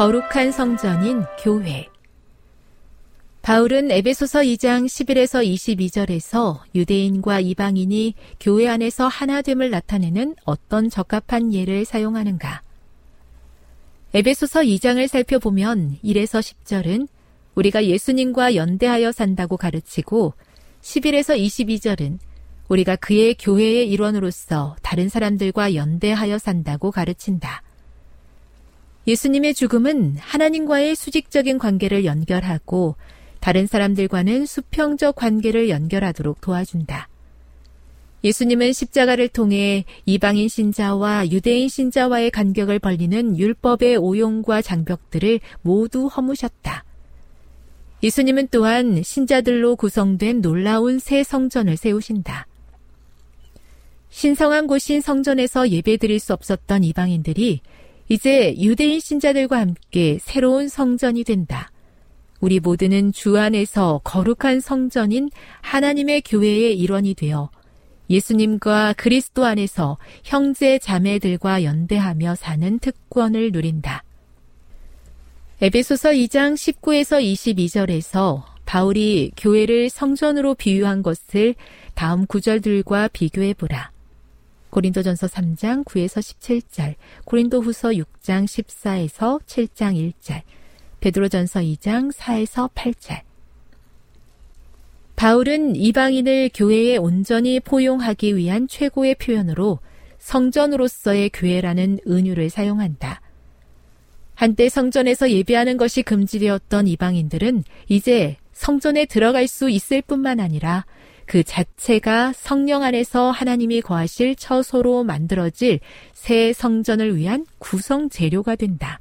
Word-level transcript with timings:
거룩한 0.00 0.50
성전인 0.50 1.24
교회. 1.42 1.86
바울은 3.42 3.90
에베소서 3.90 4.40
2장 4.40 4.86
11에서 4.86 5.46
22절에서 5.46 6.60
유대인과 6.74 7.40
이방인이 7.40 8.14
교회 8.40 8.66
안에서 8.66 9.08
하나됨을 9.08 9.68
나타내는 9.68 10.36
어떤 10.46 10.88
적합한 10.88 11.52
예를 11.52 11.84
사용하는가? 11.84 12.62
에베소서 14.14 14.62
2장을 14.62 15.06
살펴보면 15.06 15.98
1에서 16.02 16.40
10절은 16.40 17.06
우리가 17.54 17.84
예수님과 17.84 18.54
연대하여 18.54 19.12
산다고 19.12 19.58
가르치고 19.58 20.32
11에서 20.80 21.38
22절은 21.38 22.18
우리가 22.68 22.96
그의 22.96 23.34
교회의 23.34 23.90
일원으로서 23.90 24.76
다른 24.80 25.10
사람들과 25.10 25.74
연대하여 25.74 26.38
산다고 26.38 26.90
가르친다. 26.90 27.62
예수님의 29.06 29.54
죽음은 29.54 30.16
하나님과의 30.18 30.94
수직적인 30.94 31.58
관계를 31.58 32.04
연결하고 32.04 32.96
다른 33.40 33.66
사람들과는 33.66 34.46
수평적 34.46 35.16
관계를 35.16 35.70
연결하도록 35.70 36.40
도와준다. 36.40 37.08
예수님은 38.22 38.74
십자가를 38.74 39.28
통해 39.28 39.84
이방인 40.04 40.48
신자와 40.48 41.30
유대인 41.30 41.68
신자와의 41.68 42.30
간격을 42.30 42.78
벌리는 42.78 43.38
율법의 43.38 43.96
오용과 43.96 44.60
장벽들을 44.60 45.40
모두 45.62 46.06
허무셨다. 46.06 46.84
예수님은 48.02 48.48
또한 48.50 49.02
신자들로 49.02 49.76
구성된 49.76 50.42
놀라운 50.42 50.98
새 50.98 51.22
성전을 51.22 51.78
세우신다. 51.78 52.46
신성한 54.10 54.66
곳인 54.66 55.00
성전에서 55.00 55.70
예배드릴 55.70 56.18
수 56.18 56.32
없었던 56.32 56.84
이방인들이 56.84 57.60
이제 58.10 58.56
유대인 58.58 58.98
신자들과 58.98 59.60
함께 59.60 60.18
새로운 60.20 60.66
성전이 60.66 61.22
된다. 61.22 61.70
우리 62.40 62.58
모두는 62.58 63.12
주 63.12 63.38
안에서 63.38 64.00
거룩한 64.02 64.58
성전인 64.58 65.30
하나님의 65.60 66.22
교회의 66.22 66.76
일원이 66.76 67.14
되어 67.14 67.50
예수님과 68.10 68.94
그리스도 68.94 69.44
안에서 69.44 69.96
형제 70.24 70.80
자매들과 70.80 71.62
연대하며 71.62 72.34
사는 72.34 72.80
특권을 72.80 73.52
누린다. 73.52 74.02
에베소서 75.62 76.10
2장 76.10 76.54
19에서 76.54 77.22
22절에서 77.22 78.42
바울이 78.66 79.30
교회를 79.36 79.88
성전으로 79.88 80.56
비유한 80.56 81.04
것을 81.04 81.54
다음 81.94 82.26
구절들과 82.26 83.08
비교해 83.12 83.54
보라. 83.54 83.92
고린도전서 84.70 85.26
3장 85.26 85.84
9에서 85.84 86.20
17절, 86.20 86.94
고린도후서 87.24 87.90
6장 87.90 88.44
14에서 88.44 89.42
7장 89.44 90.12
1절, 90.12 90.42
베드로전서 91.00 91.60
2장 91.60 92.12
4에서 92.12 92.72
8절. 92.72 93.20
바울은 95.16 95.76
이방인을 95.76 96.50
교회에 96.54 96.96
온전히 96.96 97.60
포용하기 97.60 98.36
위한 98.36 98.66
최고의 98.66 99.16
표현으로 99.16 99.80
성전으로서의 100.18 101.30
교회라는 101.30 101.98
은유를 102.06 102.48
사용한다. 102.48 103.20
한때 104.34 104.70
성전에서 104.70 105.30
예배하는 105.30 105.76
것이 105.76 106.02
금지되었던 106.02 106.86
이방인들은 106.86 107.64
이제 107.88 108.38
성전에 108.52 109.04
들어갈 109.04 109.46
수 109.46 109.68
있을 109.68 110.00
뿐만 110.00 110.40
아니라 110.40 110.86
그 111.30 111.44
자체가 111.44 112.32
성령 112.32 112.82
안에서 112.82 113.30
하나님이 113.30 113.82
거하실 113.82 114.34
처소로 114.34 115.04
만들어질 115.04 115.78
새 116.12 116.52
성전을 116.52 117.16
위한 117.16 117.46
구성 117.60 118.08
재료가 118.08 118.56
된다. 118.56 118.98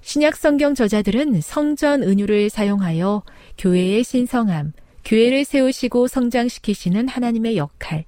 신약 0.00 0.34
성경 0.34 0.74
저자들은 0.74 1.42
성전 1.42 2.02
은유를 2.02 2.50
사용하여 2.50 3.22
교회의 3.56 4.02
신성함, 4.02 4.72
교회를 5.04 5.44
세우시고 5.44 6.08
성장시키시는 6.08 7.06
하나님의 7.06 7.56
역할, 7.56 8.04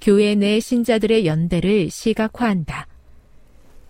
교회 0.00 0.34
내 0.34 0.58
신자들의 0.58 1.26
연대를 1.26 1.90
시각화한다. 1.90 2.88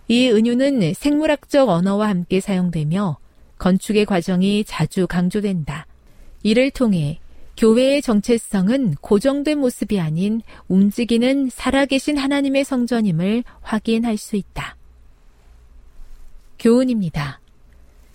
이 0.09 0.29
은유는 0.29 0.93
생물학적 0.93 1.69
언어와 1.69 2.09
함께 2.09 2.39
사용되며 2.39 3.17
건축의 3.57 4.05
과정이 4.05 4.63
자주 4.63 5.07
강조된다. 5.07 5.87
이를 6.43 6.69
통해 6.69 7.19
교회의 7.57 8.01
정체성은 8.01 8.95
고정된 8.95 9.59
모습이 9.59 9.99
아닌 9.99 10.41
움직이는 10.67 11.49
살아계신 11.49 12.17
하나님의 12.17 12.65
성전임을 12.65 13.43
확인할 13.61 14.17
수 14.17 14.35
있다. 14.35 14.75
교훈입니다. 16.59 17.39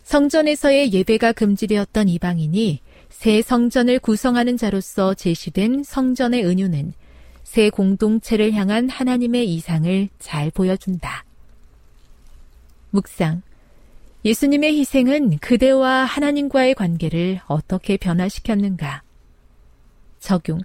성전에서의 0.02 0.92
예배가 0.92 1.32
금지되었던 1.32 2.08
이방인이 2.08 2.80
새 3.08 3.42
성전을 3.42 3.98
구성하는 3.98 4.56
자로서 4.56 5.14
제시된 5.14 5.84
성전의 5.84 6.44
은유는 6.44 6.92
새 7.44 7.70
공동체를 7.70 8.52
향한 8.52 8.88
하나님의 8.88 9.52
이상을 9.54 10.08
잘 10.18 10.50
보여준다. 10.50 11.24
묵상. 12.90 13.42
예수님의 14.24 14.78
희생은 14.78 15.38
그대와 15.38 16.04
하나님과의 16.04 16.74
관계를 16.74 17.40
어떻게 17.46 17.96
변화시켰는가? 17.96 19.02
적용. 20.20 20.60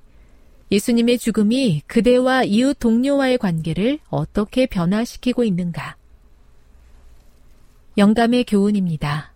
예수님의 0.72 1.18
죽음이 1.18 1.82
그대와 1.88 2.44
이웃 2.44 2.78
동료와의 2.80 3.38
관계를 3.38 4.00
어떻게 4.10 4.66
변화시키고 4.66 5.44
있는가? 5.44 5.96
영감의 7.98 8.44
교훈입니다. 8.44 9.34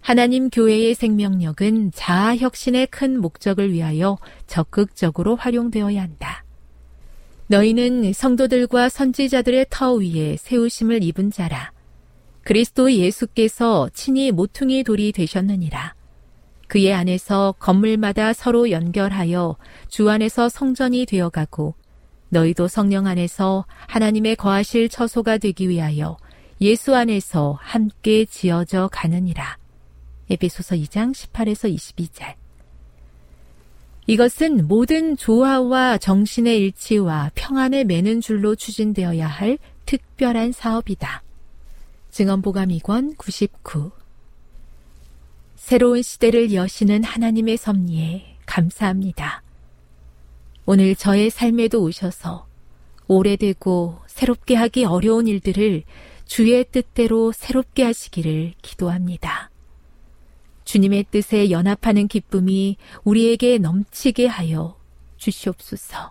하나님 0.00 0.50
교회의 0.50 0.94
생명력은 0.94 1.92
자아 1.94 2.36
혁신의 2.36 2.88
큰 2.88 3.20
목적을 3.20 3.72
위하여 3.72 4.18
적극적으로 4.48 5.36
활용되어야 5.36 6.02
한다. 6.02 6.44
너희는 7.46 8.12
성도들과 8.12 8.88
선지자들의 8.88 9.66
터 9.70 9.92
위에 9.92 10.36
세우심을 10.38 11.04
입은 11.04 11.30
자라. 11.30 11.70
그리스도 12.42 12.92
예수께서 12.92 13.88
친히 13.94 14.32
모퉁이 14.32 14.82
돌이 14.82 15.12
되셨느니라. 15.12 15.94
그의 16.72 16.94
안에서 16.94 17.54
건물마다 17.58 18.32
서로 18.32 18.70
연결하여 18.70 19.56
주 19.88 20.08
안에서 20.08 20.48
성전이 20.48 21.04
되어가고 21.04 21.74
너희도 22.30 22.66
성령 22.66 23.06
안에서 23.06 23.66
하나님의 23.88 24.36
거하실 24.36 24.88
처소가 24.88 25.36
되기 25.36 25.68
위하여 25.68 26.16
예수 26.62 26.96
안에서 26.96 27.58
함께 27.60 28.24
지어져 28.24 28.88
가느니라. 28.90 29.58
에베소서 30.30 30.76
2장 30.76 31.12
18에서 31.12 31.76
22절. 31.76 32.36
이것은 34.06 34.66
모든 34.66 35.18
조화와 35.18 35.98
정신의 35.98 36.56
일치와 36.58 37.32
평안을 37.34 37.84
매는 37.84 38.22
줄로 38.22 38.54
추진되어야 38.54 39.26
할 39.26 39.58
특별한 39.84 40.52
사업이다. 40.52 41.22
증언보감이권 42.12 43.16
99 43.16 44.01
새로운 45.62 46.02
시대를 46.02 46.52
여시는 46.52 47.04
하나님의 47.04 47.56
섭리에 47.56 48.36
감사합니다. 48.46 49.44
오늘 50.66 50.96
저의 50.96 51.30
삶에도 51.30 51.84
오셔서 51.84 52.48
오래되고 53.06 54.00
새롭게 54.08 54.56
하기 54.56 54.84
어려운 54.84 55.28
일들을 55.28 55.84
주의 56.24 56.64
뜻대로 56.64 57.30
새롭게 57.30 57.84
하시기를 57.84 58.54
기도합니다. 58.60 59.50
주님의 60.64 61.06
뜻에 61.12 61.52
연합하는 61.52 62.08
기쁨이 62.08 62.76
우리에게 63.04 63.58
넘치게 63.58 64.26
하여 64.26 64.76
주시옵소서. 65.16 66.10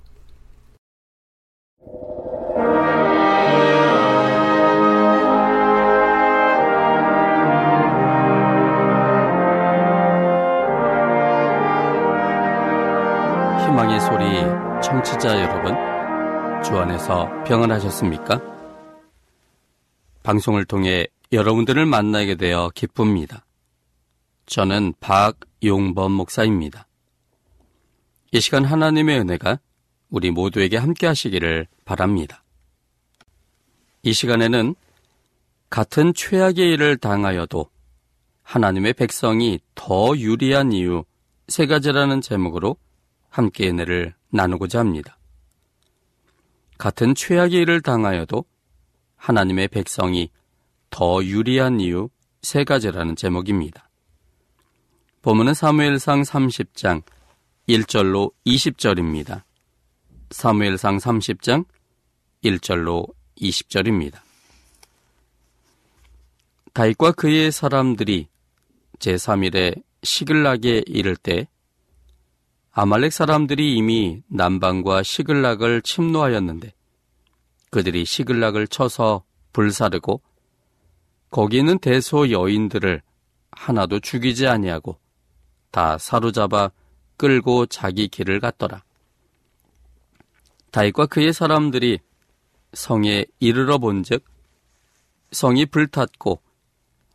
희망의 13.72 14.02
소리 14.02 14.26
청취자 14.84 15.42
여러분, 15.44 15.74
주 16.62 16.78
안에서 16.78 17.30
평안하셨습니까? 17.46 18.42
방송을 20.24 20.66
통해 20.66 21.08
여러분들을 21.32 21.86
만나게 21.86 22.36
되어 22.36 22.70
기쁩니다. 22.76 23.46
저는 24.46 24.94
박용범 25.00 26.12
목사입니다. 26.12 26.86
이 28.34 28.42
시간 28.42 28.66
하나님의 28.66 29.22
은혜가 29.22 29.60
우리 30.10 30.32
모두에게 30.32 30.76
함께 30.76 31.08
하시기를 31.08 31.66
바랍니다. 31.86 32.44
이 34.04 34.12
시간에는 34.12 34.76
같은 35.70 36.14
최악의 36.14 36.74
일을 36.74 36.98
당하여도 36.98 37.68
하나님의 38.44 38.96
백성이 38.96 39.62
더 39.76 40.14
유리한 40.18 40.74
이유 40.74 41.06
세 41.48 41.68
가지라는 41.68 42.20
제목으로 42.20 42.76
함께 43.32 43.70
은혜를 43.70 44.14
나누고자 44.30 44.80
합니다. 44.80 45.18
같은 46.78 47.16
최악의 47.16 47.62
일을 47.62 47.82
당하여도 47.82 48.46
하나님의 49.16 49.70
백성이 49.70 50.30
더 50.90 51.24
유리한 51.24 51.80
이유 51.80 52.10
세 52.42 52.64
가지라는 52.64 53.16
제목입니다. 53.16 53.90
본문은 55.22 55.54
사무엘상 55.54 56.24
30장 56.24 57.04
1절로 57.70 58.34
20절입니다. 58.46 59.44
사무엘상 60.32 60.98
30장 60.98 61.66
1절로 62.44 63.08
20절입니다. 63.38 64.20
다윗과 66.74 67.12
그의 67.14 67.52
사람들이 67.52 68.28
제3일에 69.00 69.84
시글락에 70.04 70.84
이를 70.88 71.16
때 71.16 71.48
아말렉 72.74 73.12
사람들이 73.12 73.76
이미 73.76 74.24
남방과 74.28 75.04
시글락을 75.04 75.82
침노하였는데 75.82 76.74
그들이 77.70 78.06
시글락을 78.06 78.68
쳐서 78.68 79.24
불사르고 79.52 80.22
거기 81.30 81.58
있는 81.58 81.80
대소 81.80 82.32
여인들을 82.32 83.02
하나도 83.52 84.00
죽이지 84.00 84.48
아니하고 84.48 84.98
다 85.70 85.98
사로잡아 85.98 86.72
끌고 87.18 87.66
자기 87.66 88.08
길을 88.08 88.40
갔더라. 88.40 88.84
다윗과 90.72 91.08
그의 91.08 91.34
사람들이 91.34 92.00
성에 92.72 93.26
이르러 93.40 93.80
본즉 93.80 94.24
성이 95.34 95.66
불탔고 95.66 96.42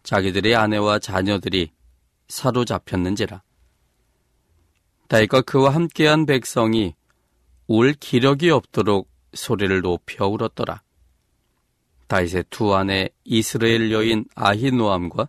자기들의 0.03 0.55
아내와 0.55 0.99
자녀들이 0.99 1.73
사로잡혔는지라. 2.29 3.46
다윗과 5.09 5.43
그와 5.43 5.71
함께한 5.71 6.27
백성이 6.27 6.95
울 7.69 7.93
기력이 7.93 8.51
없도록 8.51 9.09
소리를 9.35 9.81
높여 9.81 10.27
울었더라. 10.27 10.83
다윗의 12.09 12.45
두 12.51 12.75
아내 12.75 13.09
이스라엘 13.25 13.93
여인 13.93 14.25
아히노암과 14.35 15.29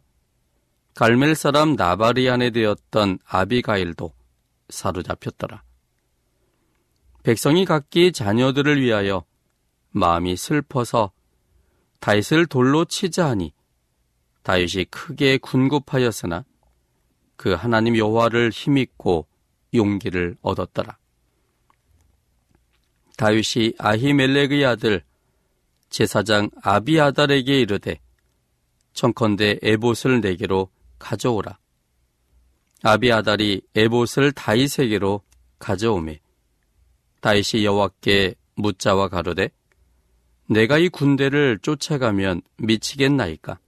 갈멜 0.96 1.36
사람 1.36 1.76
나바리 1.76 2.30
안에 2.30 2.50
되었던 2.52 3.20
아비가일도 3.26 4.14
사로잡혔더라. 4.70 5.64
백성이 7.24 7.66
각기 7.66 8.12
자녀들을 8.12 8.82
위하여 8.82 9.26
마음이 9.92 10.36
슬퍼서 10.38 11.12
다윗을 12.00 12.46
돌로 12.46 12.86
치자 12.86 13.30
하니 13.30 13.54
다윗이 14.44 14.86
크게 14.86 15.38
군급하였으나 15.38 16.46
그 17.36 17.54
하나님 17.54 17.98
여호와를 17.98 18.50
힘입고 18.50 19.28
용기를 19.74 20.38
얻었더라. 20.42 20.98
다윗이 23.18 23.74
아히멜렉의 23.80 24.66
아들 24.66 25.04
제사장 25.90 26.50
아비아달에게 26.62 27.60
이르되 27.62 28.00
청컨대 28.94 29.60
에봇을 29.62 30.22
내게로 30.22 30.70
가져오라. 31.00 31.58
아비아달이 32.84 33.62
에봇을 33.76 34.32
다윗에게로 34.34 35.22
가져오매 35.60 36.20
다윗이 37.22 37.66
여호와께 37.66 38.36
묻자와 38.56 39.10
가로되 39.10 39.50
내가 40.48 40.78
이 40.78 40.90
군대를 40.90 41.60
쫓아가면 41.62 42.42
미치겠나이까 42.58 43.60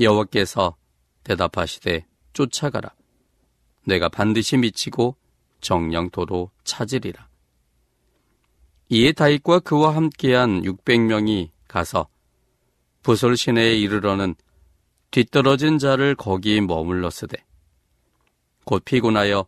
여호와께서 0.00 0.76
대답하시되 1.24 2.06
쫓아가라 2.32 2.90
내가 3.84 4.08
반드시 4.08 4.56
미치고 4.56 5.16
정령도로 5.60 6.50
찾으리라 6.64 7.28
이에 8.88 9.12
다윗과 9.12 9.60
그와 9.60 9.96
함께한 9.96 10.62
600명이 10.62 11.50
가서 11.68 12.08
부솔 13.02 13.36
시내에 13.36 13.76
이르러는 13.78 14.34
뒤떨어진 15.10 15.78
자를 15.78 16.14
거기 16.14 16.60
머물렀으되 16.60 17.36
곧 18.64 18.84
피곤하여 18.84 19.46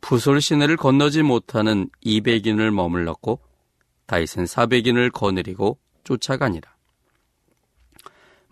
부솔 0.00 0.40
시내를 0.40 0.76
건너지 0.76 1.22
못하는 1.22 1.88
200인을 2.04 2.70
머물렀고 2.72 3.40
다윗은 4.06 4.44
400인을 4.44 5.12
거느리고 5.12 5.78
쫓아가니라. 6.04 6.74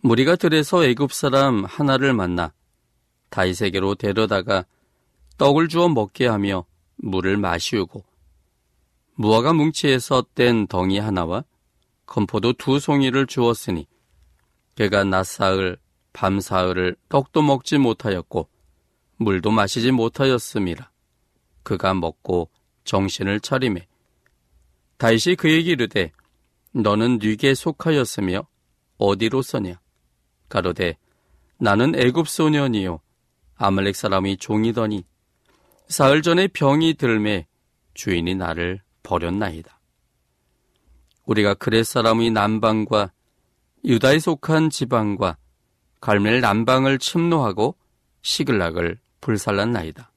무리가 0.02 0.36
들에서 0.36 0.84
애굽 0.84 1.12
사람 1.12 1.64
하나를 1.64 2.12
만나 2.12 2.52
다윗에게로 3.30 3.96
데려다가 3.96 4.64
떡을 5.38 5.68
주어 5.68 5.88
먹게 5.88 6.26
하며 6.26 6.66
물을 6.96 7.36
마시우고 7.36 8.04
무화과 9.14 9.52
뭉치에서 9.52 10.26
뗀 10.34 10.66
덩이 10.66 10.98
하나와 10.98 11.44
건포도 12.06 12.54
두 12.54 12.80
송이를 12.80 13.26
주었으니 13.26 13.86
그가 14.76 15.04
낮사흘 15.04 15.78
밤사흘을 16.12 16.96
떡도 17.08 17.42
먹지 17.42 17.78
못하였고 17.78 18.48
물도 19.16 19.50
마시지 19.50 19.92
못하였음이라. 19.92 20.90
그가 21.62 21.94
먹고 21.94 22.50
정신을 22.84 23.40
차림해 23.40 23.86
다시 24.96 25.36
그에게 25.36 25.72
이르되 25.72 26.12
너는 26.72 27.18
네게 27.18 27.54
속하였으며 27.54 28.46
어디로 28.96 29.42
서냐 29.42 29.80
가로되 30.48 30.96
나는 31.58 31.94
애굽 31.94 32.28
소년이요 32.28 33.00
아말렉 33.56 33.94
사람이 33.94 34.38
종이더니 34.38 35.04
사흘 35.88 36.20
전에 36.20 36.48
병이 36.48 36.94
들매 36.94 37.46
주인이 37.94 38.34
나를 38.34 38.80
버렸나이다. 39.02 39.78
우리가 41.24 41.54
그렛 41.54 41.86
사람의 41.86 42.30
남방과 42.30 43.12
유다에 43.84 44.18
속한 44.18 44.70
지방과 44.70 45.38
갈멜 46.00 46.40
남방을 46.40 46.98
침노하고 46.98 47.74
시글락을 48.22 48.98
불살랐나이다. 49.20 50.12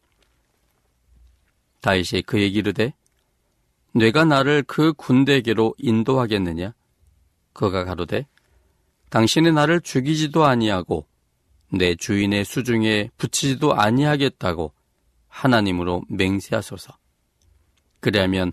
다윗이 1.79 2.23
그에게 2.25 2.47
이르되 2.47 2.93
내가 3.93 4.25
나를 4.25 4.63
그 4.63 4.93
군대에게로 4.93 5.75
인도하겠느냐? 5.77 6.73
그가 7.53 7.83
가로되 7.85 8.27
당신이 9.09 9.51
나를 9.51 9.81
죽이지도 9.81 10.45
아니하고 10.45 11.05
내 11.73 11.95
주인의 11.95 12.45
수중에 12.45 13.09
붙이지도 13.17 13.73
아니하겠다고 13.73 14.73
하나님으로 15.31 16.03
맹세하소서. 16.09 16.97
그리하면 18.00 18.51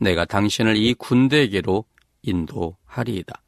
내가 0.00 0.24
당신을 0.24 0.76
이 0.76 0.94
군대에게로 0.94 1.84
인도하리이다. 2.22 3.42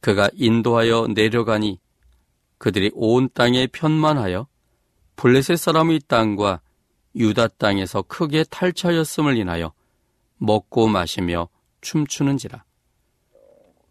그가 0.00 0.30
인도하여 0.34 1.08
내려가니 1.14 1.80
그들이 2.58 2.90
온 2.94 3.28
땅에 3.32 3.66
편만하여 3.66 4.46
블레셋 5.16 5.58
사람의 5.58 6.00
땅과 6.08 6.60
유다 7.14 7.48
땅에서 7.48 8.02
크게 8.02 8.44
탈차였음을 8.44 9.36
인하여 9.36 9.72
먹고 10.38 10.88
마시며 10.88 11.48
춤추는지라. 11.80 12.64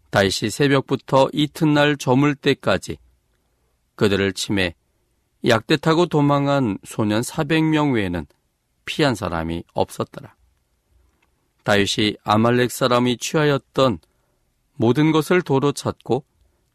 다시 0.10 0.50
새벽부터 0.50 1.30
이튿날 1.34 1.98
저물 1.98 2.36
때까지 2.36 2.98
그들을 3.96 4.34
침해 4.34 4.76
약대 5.48 5.78
타고 5.78 6.06
도망한 6.06 6.80
소년 6.84 7.22
400명 7.22 7.94
외에는 7.94 8.26
피한 8.86 9.16
사람이 9.16 9.64
없었더라. 9.74 10.36
다윗이 11.64 12.18
아말렉 12.24 12.72
사람이 12.72 13.18
취하였던 13.18 14.00
모든 14.76 15.12
것을 15.12 15.42
도로 15.42 15.72
찾고 15.72 16.24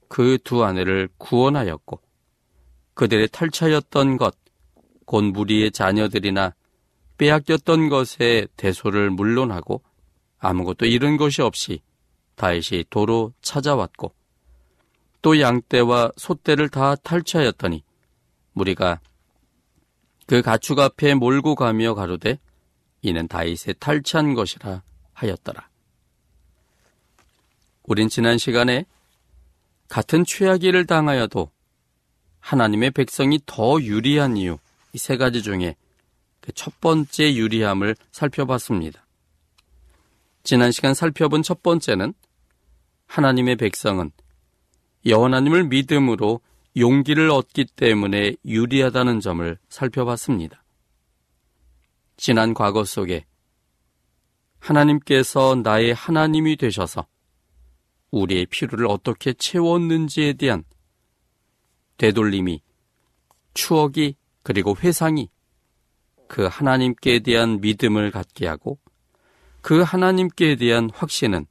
그 0.09 0.39
두 0.43 0.65
아내를 0.65 1.09
구원하였고 1.19 2.01
그들의 2.95 3.29
탈차였던 3.29 4.17
것, 4.17 4.37
곧 5.07 5.23
무리의 5.23 5.71
자녀들이나 5.71 6.55
빼앗겼던 7.17 7.89
것에 7.89 8.49
대소를 8.57 9.11
물론하고 9.11 9.83
아무것도 10.39 10.87
잃은 10.87 11.17
것이 11.17 11.43
없이 11.43 11.83
다윗이 12.35 12.87
도로 12.91 13.33
찾아왔고 13.43 14.13
또 15.23 15.41
양떼와 15.41 16.13
소떼를 16.17 16.69
다 16.69 16.97
탈취하였더니 16.97 17.85
무리가 18.53 19.01
그 20.27 20.43
가축 20.43 20.79
앞에 20.79 21.15
몰고 21.15 21.55
가며 21.55 21.95
가로되 21.95 22.39
이는 23.03 23.27
다윗의 23.29 23.77
탈취한 23.81 24.35
것이라 24.35 24.83
하였더라. 25.13 25.69
우린 27.85 28.09
지난 28.09 28.39
시간에 28.39 28.85
같은 29.89 30.25
최악일을 30.25 30.87
당하여도 30.87 31.51
하나님의 32.41 32.93
백성이 32.93 33.41
더 33.47 33.81
유리한 33.81 34.37
이유 34.37 34.59
이 34.93 34.99
세 34.99 35.17
가지 35.17 35.43
중에 35.43 35.77
그 36.41 36.53
첫 36.53 36.81
번째 36.81 37.35
유리함을 37.35 37.97
살펴봤습니다. 38.13 39.05
지난 40.43 40.73
시간 40.73 40.95
살펴본 40.95 41.43
첫 41.43 41.63
번째는 41.63 42.15
하나님의 43.07 43.57
백성은 43.57 44.11
여호나님을 45.07 45.65
믿음으로 45.65 46.41
용기를 46.77 47.31
얻기 47.31 47.67
때문에 47.77 48.37
유리하다는 48.45 49.21
점을 49.21 49.59
살펴봤습니다. 49.69 50.63
지난 52.17 52.55
과거 52.55 52.85
속에 52.85 53.25
하나님께서 54.61 55.61
나의 55.63 55.95
하나님이 55.95 56.57
되셔서 56.57 57.07
우리의 58.11 58.47
필요를 58.47 58.87
어떻게 58.87 59.33
채웠는지에 59.33 60.35
대한 60.35 60.65
되돌림이 61.97 62.63
추억이 63.55 64.17
그리고 64.43 64.77
회상이 64.77 65.29
그 66.29 66.47
하나님께 66.47 67.21
대한 67.21 67.61
믿음을 67.61 68.11
갖게 68.11 68.47
하고 68.47 68.79
그 69.63 69.83
하나님께 69.83 70.57
대한 70.57 70.91
확신은 70.93 71.47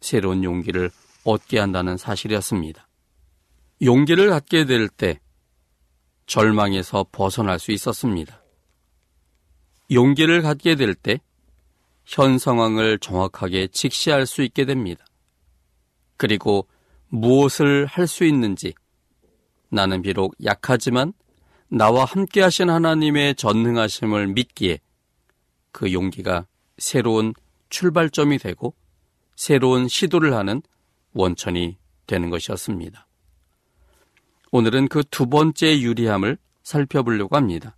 새로운 0.00 0.44
용기를 0.44 0.90
얻게 1.24 1.58
한다는 1.58 1.96
사실이었습니다. 1.96 2.86
용기를 3.84 4.30
갖게 4.30 4.64
될 4.64 4.88
때 4.88 5.20
절망에서 6.26 7.06
벗어날 7.12 7.58
수 7.58 7.70
있었습니다. 7.72 8.42
용기를 9.90 10.42
갖게 10.42 10.74
될 10.74 10.94
때 10.94 11.18
현 12.06 12.38
상황을 12.38 12.98
정확하게 12.98 13.68
직시할 13.68 14.26
수 14.26 14.42
있게 14.42 14.64
됩니다. 14.66 15.04
그리고 16.16 16.68
무엇을 17.08 17.86
할 17.86 18.06
수 18.06 18.24
있는지 18.24 18.74
나는 19.70 20.02
비록 20.02 20.34
약하지만 20.44 21.12
나와 21.68 22.04
함께 22.04 22.42
하신 22.42 22.70
하나님의 22.70 23.34
전능하심을 23.36 24.28
믿기에 24.28 24.80
그 25.72 25.92
용기가 25.92 26.46
새로운 26.78 27.32
출발점이 27.70 28.38
되고 28.38 28.74
새로운 29.34 29.88
시도를 29.88 30.34
하는 30.34 30.62
원천이 31.14 31.78
되는 32.06 32.30
것이었습니다. 32.30 33.03
오늘은 34.56 34.86
그 34.86 35.02
두 35.02 35.26
번째 35.26 35.80
유리함을 35.80 36.38
살펴보려고 36.62 37.34
합니다. 37.34 37.76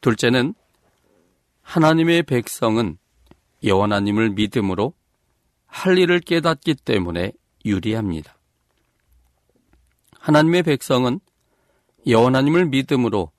둘째는 0.00 0.54
하나님의 1.60 2.22
백성은 2.22 2.96
여호와님을 3.62 4.30
믿음으로 4.30 4.94
할 5.66 5.98
일을 5.98 6.20
깨닫기 6.20 6.76
때문에 6.76 7.32
유리합니다. 7.66 8.38
하나님의 10.20 10.62
백성은 10.62 11.20
여호와님을 12.06 12.68
믿음으로 12.68 13.30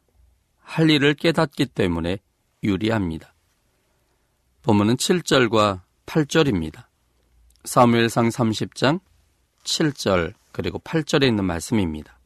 할 0.59 0.91
일을 0.91 1.15
깨닫기 1.15 1.65
때문에 1.65 2.19
유리합니다. 2.61 3.33
본문은 4.61 4.97
7절과 4.97 5.81
8절입니다. 6.05 6.85
사무엘상 7.65 8.29
30장 8.29 8.99
7절 9.63 10.35
그리고 10.53 10.79
8절에 10.79 11.27
있는 11.27 11.43
말씀입니다. 11.43 12.17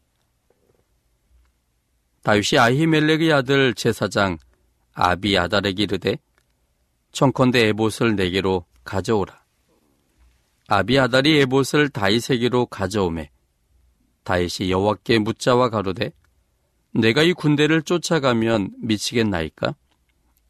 다윗이 2.22 2.60
아히멜렉의 2.60 3.34
아들 3.34 3.74
제사장 3.74 4.38
아비아달에게 4.94 5.84
이르되 5.84 6.18
청컨대 7.14 7.68
에봇을 7.68 8.16
내게로 8.16 8.66
가져오라. 8.84 9.44
아비아달이 10.68 11.40
에봇을 11.40 11.90
다윗에게로 11.90 12.66
가져오매 12.66 13.32
다윗이 14.24 14.70
여호와께 14.70 15.20
묻자와 15.20 15.70
가로되 15.70 16.12
내가 16.92 17.24
이 17.24 17.32
군대를 17.32 17.84
쫓아가면 17.84 18.74
미치겠나이까? 18.80 19.76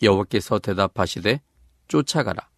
여호와께서 0.01 0.60
대답하시되 0.60 1.41
쫓아가라. 1.88 2.50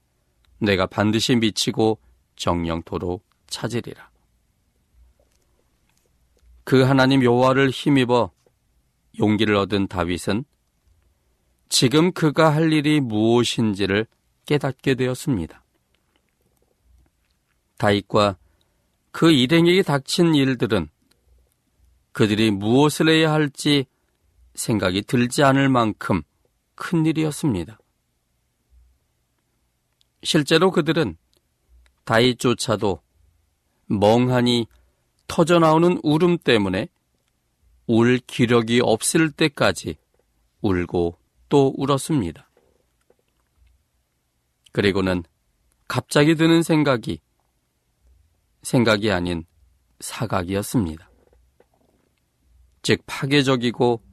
내가 0.60 0.86
반드시 0.86 1.36
미치고 1.36 2.00
정령토로 2.38 3.22
찾으리라. 3.48 4.09
그 6.70 6.84
하나님 6.84 7.24
여호와를 7.24 7.72
힘입어 7.72 8.32
용기를 9.18 9.56
얻은 9.56 9.88
다윗은 9.88 10.46
지금 11.68 12.12
그가 12.12 12.54
할 12.54 12.72
일이 12.72 13.00
무엇인지를 13.00 14.06
깨닫게 14.46 14.94
되었습니다. 14.94 15.64
다윗과 17.80 18.38
그 19.10 19.32
일행에게 19.32 19.82
닥친 19.82 20.36
일들은 20.36 20.90
그들이 22.12 22.52
무엇을 22.52 23.10
해야 23.10 23.32
할지 23.32 23.88
생각이 24.54 25.02
들지 25.02 25.42
않을 25.42 25.70
만큼 25.70 26.22
큰 26.76 27.04
일이었습니다. 27.04 27.80
실제로 30.22 30.70
그들은 30.70 31.18
다윗조차도 32.04 33.02
멍하니 33.88 34.68
터져나오는 35.30 36.00
울음 36.04 36.38
때문에 36.38 36.90
울 37.88 38.18
기력이 38.18 38.82
없을 38.84 39.32
때까지 39.32 39.96
울고 40.62 41.18
또 41.48 41.74
울었습니다. 41.78 42.50
그리고는 44.74 45.24
갑자기 45.88 46.36
드는 46.36 46.62
생각이 46.62 47.22
생각이 48.62 49.12
아닌 49.12 49.46
사각이었습니다. 50.02 51.10
즉 52.82 53.02
파괴적이고 53.06 54.04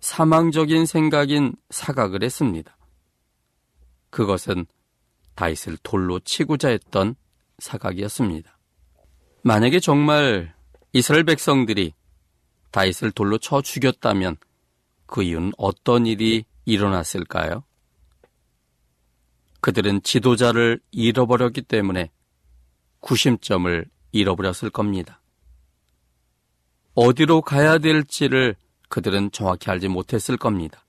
사망적인 0.00 0.86
생각인 0.86 1.54
사각을 1.70 2.22
했습니다. 2.22 2.76
그것은 4.10 4.66
다윗을 5.34 5.78
돌로 5.82 6.18
치고자 6.20 6.68
했던 6.68 7.14
사각이었습니다. 7.58 8.58
만약에 9.44 9.80
정말 9.80 10.54
이스라엘 10.92 11.24
백성들이 11.24 11.94
다윗을 12.70 13.10
돌로 13.10 13.38
쳐 13.38 13.60
죽였다면 13.60 14.36
그 15.06 15.22
이유는 15.22 15.52
어떤 15.58 16.06
일이 16.06 16.44
일어났을까요? 16.64 17.64
그들은 19.60 20.02
지도자를 20.02 20.80
잃어버렸기 20.92 21.62
때문에 21.62 22.10
구심점을 23.00 23.84
잃어버렸을 24.12 24.70
겁니다. 24.70 25.20
어디로 26.94 27.42
가야 27.42 27.78
될지를 27.78 28.54
그들은 28.88 29.32
정확히 29.32 29.70
알지 29.70 29.88
못했을 29.88 30.36
겁니다. 30.36 30.84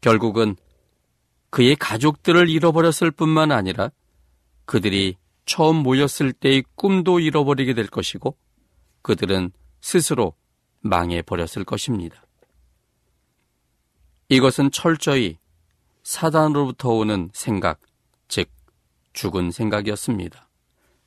결국은 0.00 0.56
그의 1.50 1.76
가족들을 1.76 2.48
잃어버렸을 2.48 3.10
뿐만 3.10 3.52
아니라 3.52 3.90
그들이 4.64 5.16
처음 5.50 5.78
모였을 5.78 6.32
때의 6.32 6.62
꿈도 6.76 7.18
잃어버리게 7.18 7.74
될 7.74 7.88
것이고 7.88 8.36
그들은 9.02 9.50
스스로 9.80 10.36
망해버렸을 10.78 11.64
것입니다. 11.64 12.24
이것은 14.28 14.70
철저히 14.70 15.38
사단으로부터 16.04 16.90
오는 16.90 17.30
생각, 17.32 17.80
즉, 18.28 18.48
죽은 19.12 19.50
생각이었습니다. 19.50 20.48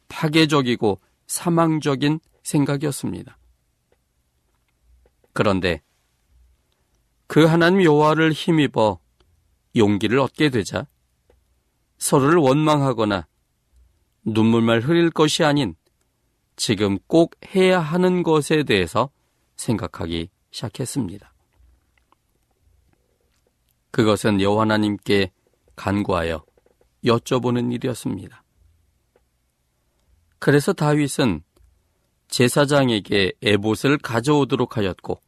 파괴적이고 0.10 1.00
사망적인 1.26 2.20
생각이었습니다. 2.44 3.38
그런데 5.32 5.82
그 7.28 7.46
하나님 7.46 7.82
여호와를 7.82 8.34
힘입어 8.34 9.00
용기를 9.78 10.20
얻게 10.20 10.50
되자 10.50 10.86
서로를 11.98 12.40
원망하거나 12.40 13.26
눈물만 14.25 14.82
흘릴 14.82 15.10
것이 15.12 15.44
아닌 15.44 15.75
지금 16.56 16.98
꼭 17.08 17.36
해야 17.56 17.80
하는 17.80 18.24
것에 18.24 18.63
대해서 18.63 19.10
생각하기 19.56 20.30
시작했습니다. 20.51 21.34
그것은 23.92 24.42
여호와 24.42 24.62
하나님께 24.63 25.32
간구하여 25.75 26.44
여쭤보는 27.06 27.74
일이었습니다. 27.74 28.44
그래서 30.39 30.74
다윗은 30.74 31.44
제사장에게 32.27 33.34
에봇을 33.42 33.98
가져오도록 34.00 34.77
하였고 34.77 35.22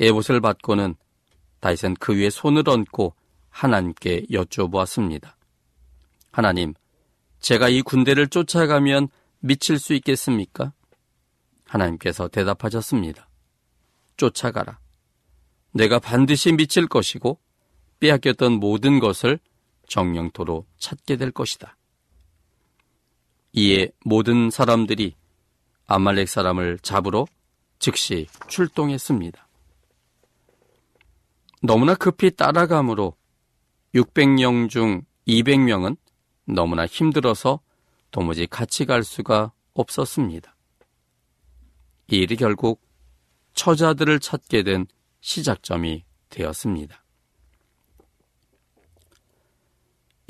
에봇을 0.00 0.40
받고는 0.40 0.94
다윗은 1.60 1.94
그 1.94 2.16
위에 2.16 2.30
손을 2.30 2.68
얹고 2.68 3.14
하나님께 3.50 4.26
여쭤보았습니다. 4.30 5.34
하나님, 6.30 6.74
제가 7.44 7.68
이 7.68 7.82
군대를 7.82 8.28
쫓아가면 8.28 9.08
미칠 9.40 9.78
수 9.78 9.92
있겠습니까? 9.92 10.72
하나님께서 11.66 12.26
대답하셨습니다. 12.28 13.28
쫓아가라. 14.16 14.78
내가 15.72 15.98
반드시 15.98 16.52
미칠 16.52 16.86
것이고 16.88 17.38
빼앗겼던 18.00 18.52
모든 18.52 18.98
것을 18.98 19.38
정령토로 19.88 20.64
찾게 20.78 21.16
될 21.16 21.32
것이다. 21.32 21.76
이에 23.52 23.90
모든 24.06 24.48
사람들이 24.48 25.14
아말렉 25.86 26.30
사람을 26.30 26.78
잡으러 26.78 27.26
즉시 27.78 28.26
출동했습니다. 28.48 29.46
너무나 31.62 31.94
급히 31.94 32.30
따라가므로 32.30 33.14
600명 33.94 34.70
중 34.70 35.02
200명은 35.28 35.98
너무나 36.44 36.86
힘들어서 36.86 37.60
도무지 38.10 38.46
같이 38.46 38.84
갈 38.84 39.02
수가 39.02 39.52
없었습니다. 39.74 40.56
이 42.10 42.16
일이 42.16 42.36
결국 42.36 42.82
처자들을 43.54 44.20
찾게 44.20 44.62
된 44.62 44.86
시작점이 45.20 46.04
되었습니다. 46.28 47.02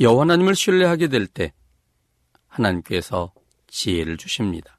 여호와 0.01 0.23
하나님을 0.23 0.55
신뢰하게 0.55 1.09
될 1.09 1.27
때 1.27 1.53
하나님께서 2.49 3.33
지혜를 3.67 4.17
주십니다. 4.17 4.79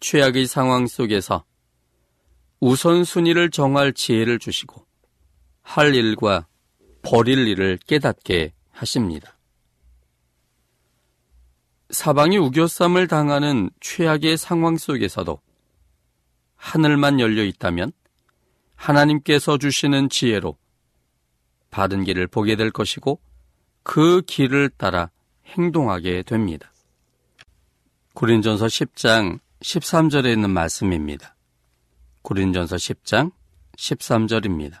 최악의 0.00 0.46
상황 0.46 0.86
속에서 0.86 1.44
우선순위를 2.60 3.50
정할 3.50 3.92
지혜를 3.92 4.38
주시고 4.38 4.86
할 5.62 5.94
일과 5.94 6.46
버릴 7.02 7.48
일을 7.48 7.78
깨닫게 7.86 8.52
하십니다. 8.80 9.36
사방이 11.90 12.38
우겨쌈을 12.38 13.08
당하는 13.08 13.70
최악의 13.80 14.36
상황 14.36 14.76
속에서도 14.76 15.40
하늘만 16.56 17.20
열려 17.20 17.42
있다면 17.44 17.92
하나님께서 18.76 19.58
주시는 19.58 20.08
지혜로 20.08 20.56
바른 21.70 22.04
길을 22.04 22.26
보게 22.26 22.56
될 22.56 22.70
것이고 22.70 23.20
그 23.82 24.22
길을 24.22 24.70
따라 24.70 25.10
행동하게 25.46 26.22
됩니다. 26.22 26.72
고린전서 28.14 28.66
10장 28.66 29.40
13절에 29.60 30.32
있는 30.32 30.50
말씀입니다. 30.50 31.34
고린전서 32.22 32.76
10장 32.76 33.32
13절입니다. 33.76 34.80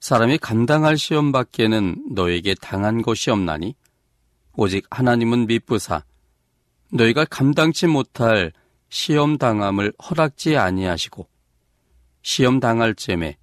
사람이 0.00 0.38
감당할 0.38 0.96
시험 0.96 1.30
밖에는 1.30 2.06
너에게 2.12 2.54
당한 2.54 3.02
것이 3.02 3.30
없나니 3.30 3.74
오직 4.56 4.86
하나님은 4.90 5.46
미쁘사 5.46 6.04
너희가 6.90 7.26
감당치 7.26 7.86
못할 7.86 8.52
시험 8.88 9.36
당함을 9.36 9.92
허락지 10.02 10.56
아니하시고 10.56 11.28
시험 12.22 12.60
당할 12.60 12.94
쯤에 12.94 13.36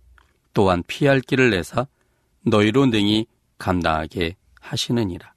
또한 0.54 0.84
피할 0.88 1.22
길을 1.22 1.52
내사 1.52 1.88
너희로 2.42 2.88
능히 2.88 3.28
감당하게 3.60 4.36
하시느니라. 4.60 5.34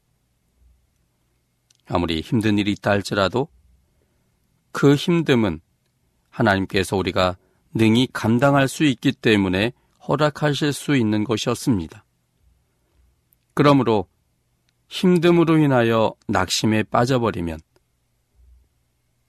아무리 1.87 2.21
힘든 2.21 2.57
일이 2.59 2.73
있다 2.73 2.91
할지라도 2.91 3.49
그 4.73 4.95
힘듦은 4.95 5.61
하나님께서 6.31 6.97
우리가 6.97 7.37
능히 7.75 8.09
감당할 8.13 8.69
수 8.69 8.85
있기 8.85 9.13
때문에 9.13 9.73
허락하실 10.07 10.73
수 10.73 10.97
있는 10.97 11.25
것이었습니다. 11.25 12.05
그러므로 13.55 14.09
힘듦으로 14.89 15.63
인하여 15.63 16.15
낙심에 16.29 16.85
빠져버리면 16.85 17.61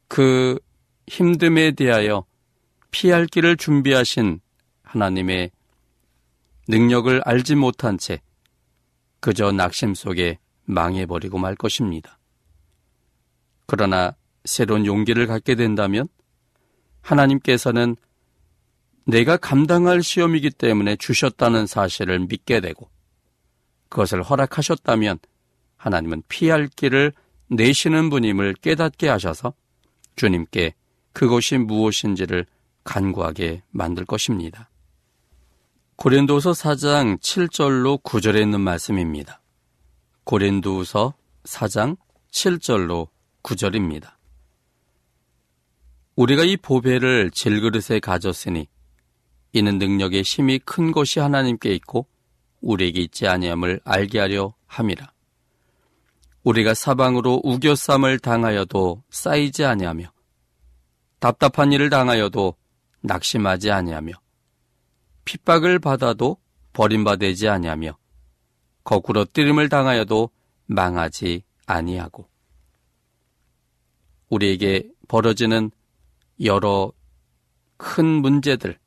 그 0.07 0.59
힘듦에 1.07 1.75
대하여 1.75 2.25
피할 2.91 3.25
길을 3.25 3.57
준비하신 3.57 4.41
하나님의 4.83 5.51
능력을 6.67 7.21
알지 7.25 7.55
못한 7.55 7.97
채 7.97 8.21
그저 9.19 9.51
낙심 9.51 9.93
속에 9.93 10.39
망해버리고 10.65 11.37
말 11.37 11.55
것입니다. 11.55 12.17
그러나 13.65 14.15
새로운 14.45 14.85
용기를 14.85 15.27
갖게 15.27 15.55
된다면 15.55 16.07
하나님께서는 17.01 17.95
내가 19.11 19.35
감당할 19.35 20.01
시험이기 20.01 20.51
때문에 20.51 20.95
주셨다는 20.95 21.67
사실을 21.67 22.19
믿게 22.19 22.61
되고 22.61 22.89
그것을 23.89 24.23
허락하셨다면 24.23 25.19
하나님은 25.75 26.23
피할 26.29 26.69
길을 26.69 27.11
내시는 27.49 28.09
분임을 28.09 28.53
깨닫게 28.61 29.09
하셔서 29.09 29.53
주님께 30.15 30.75
그것이 31.11 31.57
무엇인지를 31.57 32.45
간구하게 32.85 33.63
만들 33.71 34.05
것입니다. 34.05 34.69
고린도서 35.97 36.51
4장 36.51 37.19
7절로 37.19 38.01
9절에 38.01 38.41
있는 38.41 38.61
말씀입니다. 38.61 39.41
고린도서 40.23 41.13
4장 41.43 41.97
7절로 42.31 43.09
9절입니다. 43.43 44.13
우리가 46.15 46.45
이 46.45 46.55
보배를 46.55 47.31
질그릇에 47.31 47.99
가졌으니 47.99 48.70
이는 49.53 49.77
능력의 49.77 50.21
힘이 50.21 50.59
큰 50.59 50.91
것이 50.91 51.19
하나님께 51.19 51.73
있고 51.75 52.07
우리에게 52.61 53.01
있지 53.01 53.27
아니함을 53.27 53.81
알게 53.83 54.19
하려 54.19 54.53
함이라. 54.67 55.11
우리가 56.43 56.73
사방으로 56.73 57.41
우겨쌈을 57.43 58.19
당하여도 58.19 59.03
쌓이지 59.09 59.65
아니하며 59.65 60.11
답답한 61.19 61.71
일을 61.71 61.89
당하여도 61.89 62.55
낙심하지 63.01 63.71
아니하며 63.71 64.13
핍박을 65.25 65.79
받아도 65.79 66.37
버림받지 66.73 67.47
아니하며 67.47 67.97
거꾸로 68.83 69.25
뜨림을 69.25 69.69
당하여도 69.69 70.29
망하지 70.65 71.43
아니하고 71.67 72.27
우리에게 74.29 74.89
벌어지는 75.07 75.71
여러 76.43 76.91
큰 77.77 78.05
문제들, 78.05 78.79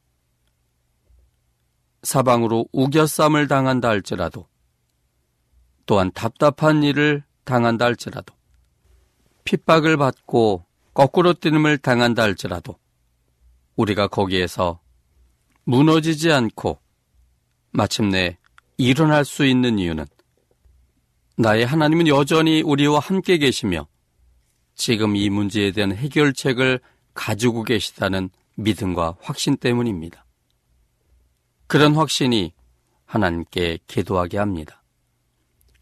사방으로 2.04 2.66
우겨쌈을 2.72 3.48
당한다 3.48 3.88
할지라도, 3.88 4.46
또한 5.86 6.12
답답한 6.12 6.82
일을 6.82 7.24
당한다 7.44 7.84
할지라도, 7.86 8.34
핍박을 9.44 9.96
받고 9.96 10.64
거꾸로 10.94 11.34
뛰임을 11.34 11.78
당한다 11.78 12.22
할지라도, 12.22 12.78
우리가 13.76 14.06
거기에서 14.06 14.80
무너지지 15.64 16.30
않고 16.30 16.78
마침내 17.70 18.38
일어날 18.76 19.24
수 19.24 19.44
있는 19.44 19.78
이유는 19.78 20.04
나의 21.36 21.66
하나님은 21.66 22.06
여전히 22.06 22.62
우리와 22.62 23.00
함께 23.00 23.38
계시며 23.38 23.88
지금 24.76 25.16
이 25.16 25.30
문제에 25.30 25.72
대한 25.72 25.92
해결책을 25.92 26.80
가지고 27.14 27.64
계시다는 27.64 28.30
믿음과 28.56 29.16
확신 29.20 29.56
때문입니다. 29.56 30.23
그런 31.66 31.94
확신이 31.94 32.53
하나님께 33.07 33.79
기도하게 33.87 34.38
합니다. 34.38 34.83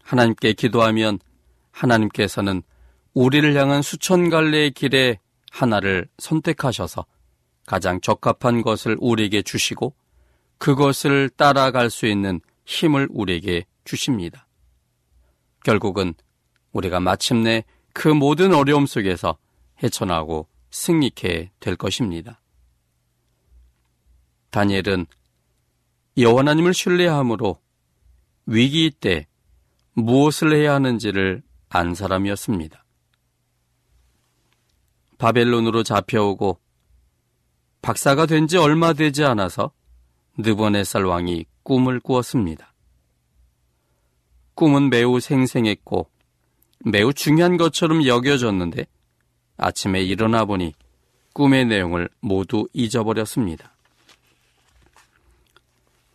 하나님께 0.03 0.53
기도하면 0.53 1.19
하나님께서는 1.71 2.61
우리를 3.13 3.55
향한 3.55 3.81
수천 3.81 4.29
갈래의 4.29 4.71
길에 4.71 5.19
하나를 5.51 6.07
선택하셔서 6.17 7.05
가장 7.65 8.01
적합한 8.01 8.61
것을 8.61 8.97
우리에게 8.99 9.41
주시고 9.41 9.93
그것을 10.57 11.29
따라갈 11.29 11.89
수 11.89 12.05
있는 12.05 12.41
힘을 12.65 13.07
우리에게 13.11 13.65
주십니다. 13.85 14.47
결국은 15.63 16.13
우리가 16.71 16.99
마침내 16.99 17.63
그 17.93 18.07
모든 18.07 18.53
어려움 18.53 18.85
속에서 18.85 19.37
헤쳐나오고 19.81 20.47
승리케 20.71 21.51
될 21.59 21.75
것입니다. 21.75 22.41
다니엘은 24.49 25.05
여호와 26.17 26.39
하나님을 26.39 26.73
신뢰함으로 26.73 27.59
위기 28.45 28.91
때 28.91 29.27
무엇을 29.93 30.55
해야 30.55 30.73
하는지를 30.75 31.41
안 31.69 31.95
사람이었습니다. 31.95 32.83
바벨론으로 35.17 35.83
잡혀오고 35.83 36.59
박사가 37.81 38.25
된 38.25 38.47
지 38.47 38.57
얼마 38.57 38.93
되지 38.93 39.23
않아서 39.23 39.71
느보네살 40.37 41.05
왕이 41.05 41.45
꿈을 41.63 41.99
꾸었습니다. 41.99 42.73
꿈은 44.55 44.89
매우 44.89 45.19
생생했고 45.19 46.09
매우 46.85 47.13
중요한 47.13 47.57
것처럼 47.57 48.05
여겨졌는데 48.05 48.85
아침에 49.57 50.01
일어나 50.03 50.45
보니 50.45 50.73
꿈의 51.33 51.65
내용을 51.65 52.09
모두 52.19 52.67
잊어버렸습니다. 52.73 53.72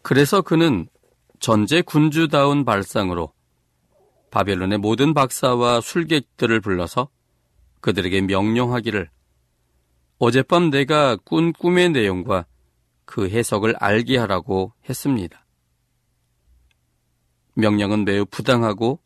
그래서 0.09 0.41
그는 0.41 0.89
전제 1.39 1.83
군주다운 1.83 2.65
발상으로 2.65 3.31
바벨론의 4.31 4.79
모든 4.79 5.13
박사와 5.13 5.83
술객들을 5.83 6.63
불러서 6.63 7.11
그들에게 7.83 8.23
명령하기를 8.23 9.11
어젯밤 10.19 10.71
내가 10.71 11.17
꾼 11.17 11.53
꿈의 11.53 11.91
내용과 11.91 12.47
그 13.05 13.29
해석을 13.29 13.77
알게 13.77 14.17
하라고 14.17 14.73
했습니다. 14.89 15.45
명령은 17.53 18.07
매우 18.07 18.25
부당하고 18.25 19.01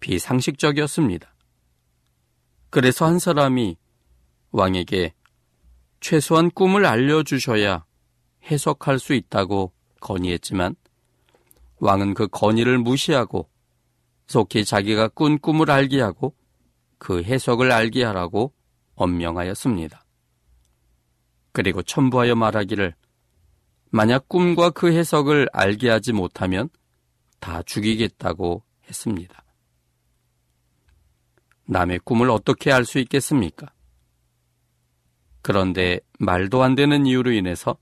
비상식적이었습니다. 0.00 1.30
그래서 2.70 3.04
한 3.04 3.18
사람이 3.18 3.76
왕에게 4.50 5.12
최소한 6.00 6.50
꿈을 6.50 6.86
알려주셔야 6.86 7.84
해석할 8.50 8.98
수 8.98 9.12
있다고 9.12 9.74
건의했지만 10.02 10.76
왕은 11.78 12.14
그 12.14 12.28
건의를 12.28 12.78
무시하고 12.78 13.48
속히 14.26 14.64
자기가 14.64 15.08
꾼 15.08 15.38
꿈을 15.38 15.70
알게 15.70 16.00
하고 16.00 16.34
그 16.98 17.22
해석을 17.22 17.72
알게 17.72 18.04
하라고 18.04 18.52
엄명하였습니다. 18.94 20.04
그리고 21.52 21.82
첨부하여 21.82 22.34
말하기를 22.34 22.94
만약 23.90 24.28
꿈과 24.28 24.70
그 24.70 24.92
해석을 24.92 25.48
알게 25.52 25.90
하지 25.90 26.12
못하면 26.12 26.68
다 27.40 27.62
죽이겠다고 27.62 28.62
했습니다. 28.88 29.44
남의 31.66 32.00
꿈을 32.04 32.30
어떻게 32.30 32.72
알 32.72 32.84
수 32.84 32.98
있겠습니까? 33.00 33.72
그런데 35.42 36.00
말도 36.18 36.62
안 36.62 36.74
되는 36.74 37.04
이유로 37.04 37.32
인해서 37.32 37.76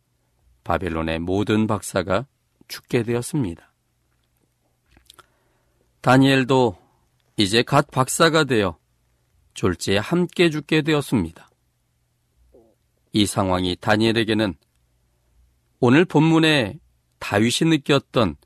바벨론의 0.65 1.19
모든 1.21 1.67
박사가 1.67 2.27
죽게 2.69 3.03
되었습니다. 3.03 3.73
다니엘도 6.01 6.77
이제 7.37 7.63
갓 7.63 7.91
박사가 7.91 8.45
되어 8.45 8.79
졸지에 9.55 9.99
함께 9.99 10.51
죽게 10.51 10.83
되었습니다. 10.83 11.51
이 13.13 13.27
상황이 13.27 13.77
다니엘에게는 13.77 14.55
오늘 15.81 16.05
본문에 16.05 16.79
다윗이 17.19 17.71
느꼈던 17.71 18.37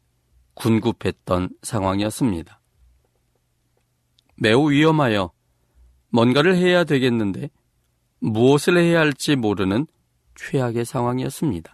군급했던 0.55 1.51
상황이었습니다. 1.63 2.61
매우 4.37 4.71
위험하여 4.71 5.33
뭔가를 6.11 6.57
해야 6.57 6.85
되겠는데 6.85 7.51
무엇을 8.21 8.79
해야 8.79 9.01
할지 9.01 9.37
모르는 9.37 9.87
최악의 10.37 10.85
상황이었습니다. 10.85 11.74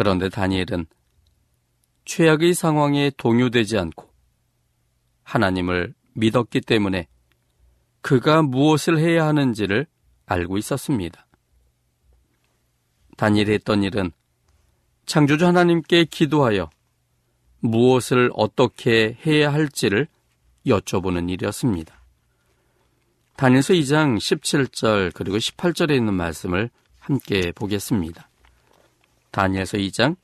그런데 0.00 0.30
다니엘은 0.30 0.86
최악의 2.06 2.54
상황에 2.54 3.12
동요되지 3.18 3.76
않고 3.76 4.08
하나님을 5.24 5.92
믿었기 6.14 6.62
때문에 6.62 7.06
그가 8.00 8.40
무엇을 8.40 8.98
해야 8.98 9.26
하는지를 9.26 9.86
알고 10.24 10.56
있었습니다. 10.56 11.26
다니엘이 13.18 13.52
했던 13.52 13.82
일은 13.82 14.10
창조주 15.04 15.46
하나님께 15.46 16.06
기도하여 16.06 16.70
무엇을 17.58 18.30
어떻게 18.32 19.18
해야 19.26 19.52
할지를 19.52 20.08
여쭤보는 20.64 21.28
일이었습니다. 21.28 22.02
다니엘서 23.36 23.74
2장 23.74 24.16
17절 24.16 25.12
그리고 25.12 25.36
18절에 25.36 25.94
있는 25.94 26.14
말씀을 26.14 26.70
함께 27.00 27.52
보겠습니다. 27.52 28.29
다니엘서 29.30 29.78
2장 29.78 30.16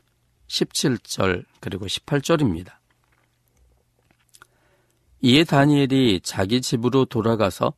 17절 0.49 1.45
그리고 1.61 1.87
18절입니다. 1.87 2.73
이에 5.23 5.45
다니엘이 5.45 6.21
자기 6.23 6.61
집으로 6.61 7.05
돌아가서 7.05 7.73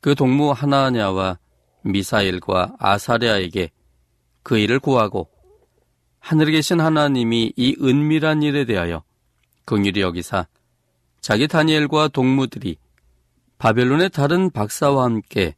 그 0.00 0.14
동무 0.14 0.52
하나냐와 0.52 1.38
미사일과 1.82 2.74
아사랴에게 2.78 3.70
그 4.42 4.58
일을 4.58 4.80
구하고 4.80 5.28
하늘에 6.20 6.52
계신 6.52 6.80
하나님이 6.80 7.52
이 7.56 7.76
은밀한 7.80 8.42
일에 8.42 8.64
대하여 8.64 9.02
긍휼히 9.64 10.00
여기사 10.00 10.46
자기 11.20 11.46
다니엘과 11.46 12.08
동무들이 12.08 12.76
바벨론의 13.58 14.10
다른 14.10 14.50
박사와 14.50 15.04
함께 15.04 15.54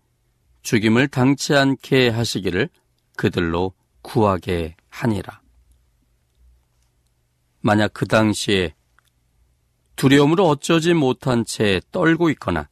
죽임을 0.63 1.09
당치 1.09 1.55
않게 1.55 2.09
하시기를 2.09 2.69
그들로 3.17 3.73
구하게 4.03 4.77
하니라. 4.89 5.41
만약 7.61 7.93
그 7.93 8.07
당시에 8.07 8.75
두려움으로 9.97 10.49
어쩌지 10.49 10.95
못한 10.95 11.45
채 11.45 11.81
떨고 11.93 12.31
있거나 12.31 12.69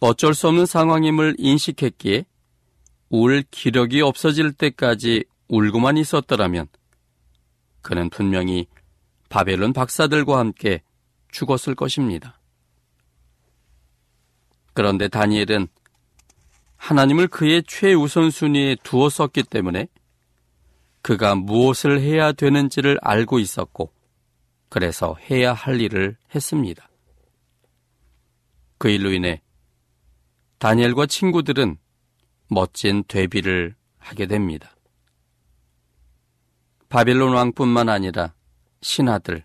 어쩔 0.00 0.34
수 0.34 0.48
없는 0.48 0.66
상황임을 0.66 1.36
인식했기에 1.38 2.26
울 3.08 3.42
기력이 3.50 4.02
없어질 4.02 4.52
때까지 4.52 5.24
울고만 5.48 5.96
있었더라면 5.96 6.68
그는 7.80 8.10
분명히 8.10 8.66
바벨론 9.28 9.72
박사들과 9.72 10.38
함께 10.38 10.82
죽었을 11.30 11.74
것입니다. 11.74 12.40
그런데 14.74 15.08
다니엘은 15.08 15.68
하나님을 16.76 17.28
그의 17.28 17.62
최우선순위에 17.66 18.76
두었었기 18.82 19.44
때문에 19.44 19.88
그가 21.02 21.34
무엇을 21.34 22.00
해야 22.00 22.32
되는지를 22.32 22.98
알고 23.00 23.38
있었고 23.38 23.92
그래서 24.68 25.16
해야 25.30 25.52
할 25.52 25.80
일을 25.80 26.16
했습니다. 26.34 26.88
그 28.78 28.88
일로 28.88 29.12
인해 29.12 29.40
다니엘과 30.58 31.06
친구들은 31.06 31.78
멋진 32.48 33.04
되비를 33.06 33.74
하게 33.98 34.26
됩니다. 34.26 34.74
바빌론 36.88 37.34
왕뿐만 37.34 37.88
아니라 37.88 38.34
신하들, 38.80 39.44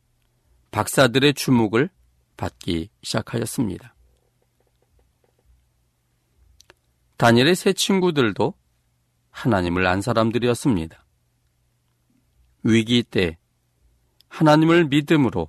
박사들의 0.69 1.33
주목을 1.33 1.89
받기 2.37 2.89
하 3.13 3.21
나님을 9.47 9.85
안 9.85 10.01
사람들이었습니다. 10.01 11.05
위기 12.63 13.03
때 13.03 13.37
하나님을 14.27 14.85
믿음으로 14.85 15.47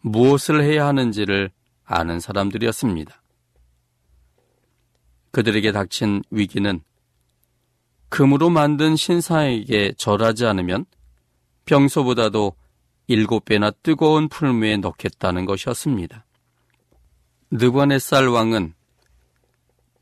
무엇을 0.00 0.60
해야 0.60 0.88
하는지를 0.88 1.52
아는 1.84 2.18
사람들이었습니다. 2.18 3.22
그들에게 5.30 5.70
닥친 5.70 6.24
위기는 6.32 6.80
금으로 8.08 8.50
만든 8.50 8.96
신사에게 8.96 9.92
절하지 9.96 10.46
않으면 10.46 10.84
평소보다도 11.66 12.56
일곱 13.06 13.44
배나 13.44 13.70
뜨거운 13.70 14.28
풀무에 14.28 14.78
넣겠다는 14.78 15.44
것이었습니다. 15.44 16.26
느관의쌀 17.52 18.26
왕은 18.26 18.74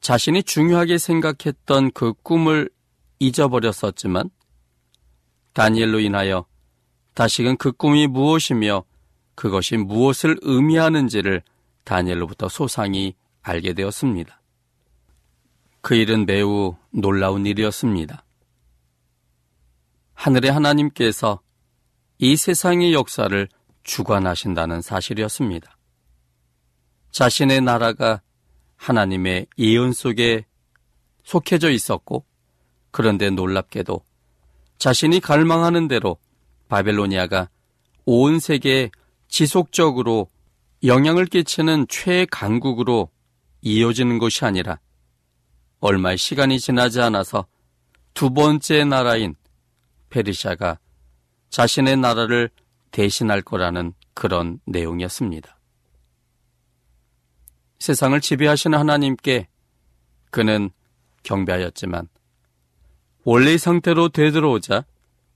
자신이 0.06 0.44
중요하게 0.44 0.98
생각했던 0.98 1.90
그 1.90 2.12
꿈을 2.22 2.70
잊어버렸었지만 3.18 4.30
다니엘로 5.52 5.98
인하여 5.98 6.46
다시금 7.14 7.56
그 7.56 7.72
꿈이 7.72 8.06
무엇이며 8.06 8.84
그것이 9.34 9.76
무엇을 9.76 10.38
의미하는지를 10.42 11.42
다니엘로부터 11.82 12.48
소상히 12.48 13.16
알게 13.42 13.72
되었습니다. 13.72 14.40
그 15.80 15.96
일은 15.96 16.24
매우 16.24 16.76
놀라운 16.90 17.44
일이었습니다. 17.44 18.24
하늘의 20.14 20.52
하나님께서 20.52 21.40
이 22.18 22.36
세상의 22.36 22.92
역사를 22.92 23.48
주관하신다는 23.82 24.82
사실이었습니다. 24.82 25.76
자신의 27.10 27.62
나라가 27.62 28.22
하나님의 28.86 29.48
예언 29.58 29.92
속에 29.92 30.46
속해져 31.24 31.70
있었고, 31.70 32.24
그런데 32.92 33.30
놀랍게도 33.30 34.00
자신이 34.78 35.18
갈망하는 35.18 35.88
대로 35.88 36.18
바벨로니아가 36.68 37.48
온 38.04 38.38
세계에 38.38 38.90
지속적으로 39.26 40.28
영향을 40.84 41.26
끼치는 41.26 41.86
최강국으로 41.88 43.10
이어지는 43.62 44.18
것이 44.18 44.44
아니라 44.44 44.78
얼마의 45.80 46.16
시간이 46.16 46.60
지나지 46.60 47.00
않아서 47.00 47.46
두 48.14 48.30
번째 48.30 48.84
나라인 48.84 49.34
페르시아가 50.10 50.78
자신의 51.50 51.96
나라를 51.96 52.50
대신할 52.92 53.42
거라는 53.42 53.94
그런 54.14 54.60
내용이었습니다. 54.64 55.55
세상을 57.78 58.20
지배하시는 58.20 58.78
하나님께 58.78 59.48
그는 60.30 60.70
경배하였지만 61.22 62.08
원래의 63.24 63.58
상태로 63.58 64.10
되돌아오자 64.10 64.84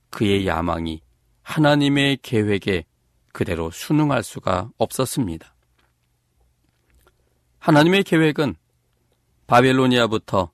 그의 0.09 0.47
야망이 0.47 1.01
하나님의 1.43 2.19
계획에 2.21 2.85
그대로 3.33 3.71
순응할 3.71 4.23
수가 4.23 4.69
없었습니다. 4.77 5.53
하나님의 7.59 8.03
계획은 8.03 8.55
바벨로니아부터 9.47 10.51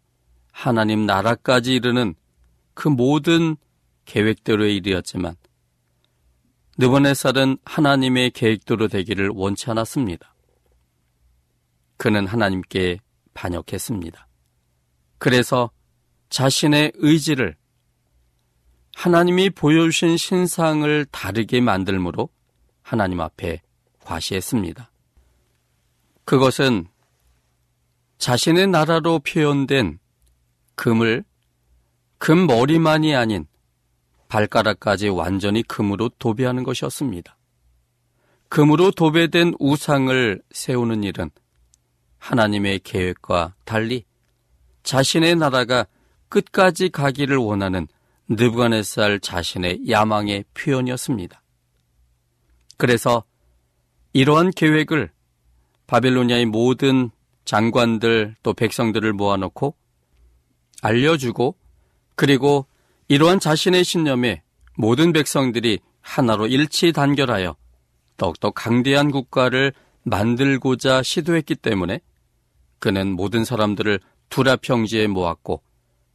하나님 0.52 1.06
나라까지 1.06 1.76
이르는 1.76 2.15
그 2.73 2.88
모든 2.88 3.58
계획대로의 4.06 4.76
일이었지만 4.78 5.36
느보네살은 6.78 7.58
하나님의 7.65 8.32
계획대로 8.32 8.88
되기를 8.88 9.30
원치 9.34 9.69
않았습니다. 9.69 10.34
그는 11.98 12.28
하나님께 12.28 13.00
반역했습니다. 13.34 14.28
그래서 15.18 15.72
자신의 16.30 16.94
의지를 16.96 17.56
하나님이 18.96 19.52
보여주신 19.52 20.18
신상을 20.18 21.06
다르게 21.12 21.62
만들므로 21.62 22.30
하나님 22.82 23.22
앞에 23.22 23.62
과시했습니다. 24.04 24.92
그것은 26.26 26.88
자신의 28.18 28.68
나라로 28.68 29.20
표현된 29.20 30.00
금을 30.76 31.24
금 32.18 32.48
머리만이 32.48 33.16
아닌 33.16 33.46
발가락까지 34.28 35.10
완전히 35.10 35.64
금으로 35.64 36.10
도배하는 36.18 36.64
것이었습니다. 36.64 37.38
금으로 38.50 38.92
도배된 38.92 39.56
우상을 39.60 40.42
세우는 40.52 41.04
일은 41.04 41.30
하나님의 42.19 42.80
계획과 42.80 43.56
달리 43.65 44.03
자신의 44.84 45.36
나라가 45.36 45.86
끝까지 46.30 46.89
가기를 46.89 47.38
원하는 47.38 47.88
느부갓네살 48.30 49.19
자신의 49.19 49.89
야망의 49.89 50.45
표현이었습니다. 50.53 51.41
그래서 52.77 53.23
이러한 54.13 54.51
계획을 54.51 55.12
바벨로니아의 55.88 56.45
모든 56.45 57.10
장관들 57.45 58.36
또 58.43 58.53
백성들을 58.53 59.13
모아놓고 59.13 59.75
알려주고 60.82 61.56
그리고 62.15 62.65
이러한 63.08 63.39
자신의 63.39 63.84
신념에 63.84 64.43
모든 64.75 65.13
백성들이 65.13 65.80
하나로 66.01 66.47
일치 66.47 66.91
단결하여 66.91 67.56
더욱더 68.17 68.51
강대한 68.51 69.12
국가를 69.12 69.73
만들고자 70.03 71.03
시도했기 71.03 71.56
때문에 71.56 71.99
그는 72.80 73.13
모든 73.13 73.44
사람들을 73.46 74.00
두라평지에 74.30 75.08
모았고 75.08 75.62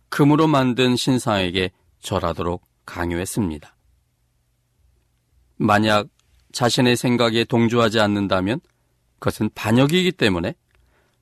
금으로 0.09 0.47
만든 0.47 0.97
신상에게 0.97 1.71
절하도록 2.01 2.63
강요했습니다. 2.85 3.77
만약 5.57 6.09
자신의 6.53 6.97
생각에 6.97 7.45
동조하지 7.45 8.01
않는다면 8.01 8.61
그것은 9.19 9.51
반역이기 9.55 10.13
때문에 10.13 10.55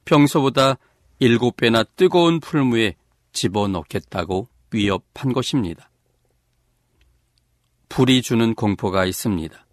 평소보다 0.05 0.76
일곱 1.18 1.57
배나 1.57 1.85
뜨거운 1.85 2.40
풀무에 2.40 2.96
집어넣겠다고 3.33 4.48
위협한 4.72 5.33
것입니다. 5.33 5.90
불이 7.90 8.22
주는 8.22 8.55
공포가 8.55 9.05
있습니다. 9.05 9.66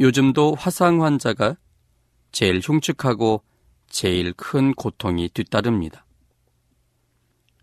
요즘도 0.00 0.54
화상 0.54 1.02
환자가 1.02 1.56
제일 2.32 2.60
흉측하고 2.60 3.42
제일 3.92 4.32
큰 4.32 4.74
고통이 4.74 5.28
뒤따릅니다. 5.28 6.04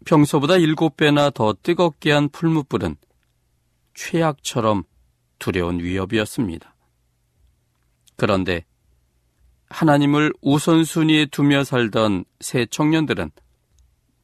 평소보다 0.06 0.56
일곱 0.56 0.96
배나 0.96 1.32
더 1.32 1.54
뜨겁게 1.62 2.12
한 2.12 2.30
풀무불은 2.30 2.96
최악처럼 3.96 4.84
두려운 5.40 5.80
위협이었습니다. 5.80 6.76
그런데 8.16 8.66
하나님을 9.70 10.34
우선순위에 10.42 11.26
두며 11.28 11.64
살던 11.64 12.26
새 12.40 12.66
청년들은 12.66 13.32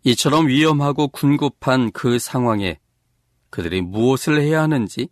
이처럼 0.04 0.48
위험하고 0.48 1.08
군급한 1.08 1.92
그 1.92 2.20
상황에 2.20 2.80
그들이 3.50 3.82
무엇을 3.82 4.40
해야 4.40 4.62
하는지 4.62 5.10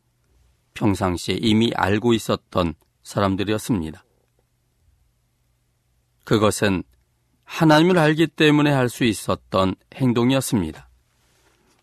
평상시에 0.76 1.38
이미 1.42 1.72
알고 1.76 2.14
있었던 2.14 2.76
사람들이었습니다. 3.02 4.06
그것은 6.24 6.84
하나님을 7.44 7.98
알기 7.98 8.28
때문에 8.28 8.72
할 8.72 8.90
수 8.90 9.04
있었던 9.04 9.76
행동이었습니다. 9.96 10.90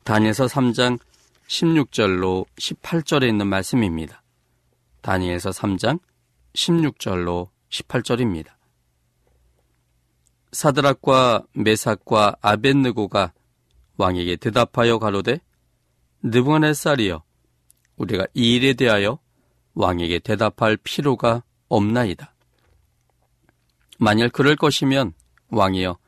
다니엘서 0.05 0.47
3장 0.47 0.99
16절로 1.47 2.47
18절에 2.57 3.29
있는 3.29 3.47
말씀입니다. 3.47 4.23
다니엘서 5.03 5.51
3장 5.51 6.01
16절로 6.55 7.49
18절입니다. 7.71 8.49
사드락과 10.53 11.45
메삭과 11.53 12.37
아벤느고가 12.41 13.33
왕에게 13.97 14.37
대답하여 14.37 14.99
가로되 14.99 15.41
느부갓네살이여 16.23 17.23
우리가 17.97 18.27
이 18.35 18.55
일에 18.57 18.75
대하여 18.75 19.19
왕에게 19.75 20.19
대답할 20.21 20.77
필요가 20.79 21.43
없나이다. 21.69 22.35
만일 24.03 24.31
그럴 24.31 24.57
것이면 24.57 25.13
왕이여 25.51 25.99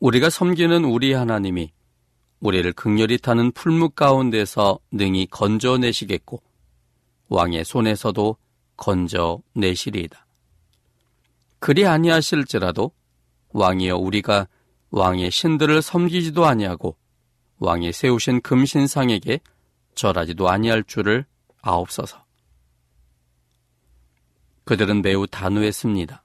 우리가 0.00 0.30
섬기는 0.30 0.84
우리 0.84 1.12
하나님이 1.12 1.70
우리를 2.40 2.72
극렬히 2.72 3.18
타는 3.18 3.52
풀무 3.52 3.90
가운데서 3.90 4.80
능히 4.90 5.26
건져내시겠고 5.26 6.42
왕의 7.28 7.64
손에서도 7.64 8.36
건져내시리이다. 8.76 10.26
그리 11.60 11.86
아니하실지라도 11.86 12.90
왕이여 13.50 13.96
우리가 13.96 14.48
왕의 14.90 15.30
신들을 15.30 15.80
섬기지도 15.82 16.46
아니하고 16.46 16.96
왕이 17.60 17.92
세우신 17.92 18.40
금신상에게 18.40 19.38
절하지도 19.94 20.48
아니할 20.48 20.82
줄을 20.82 21.26
아옵소서. 21.62 22.24
그들은 24.64 25.02
매우 25.02 25.28
단호했습니다. 25.28 26.24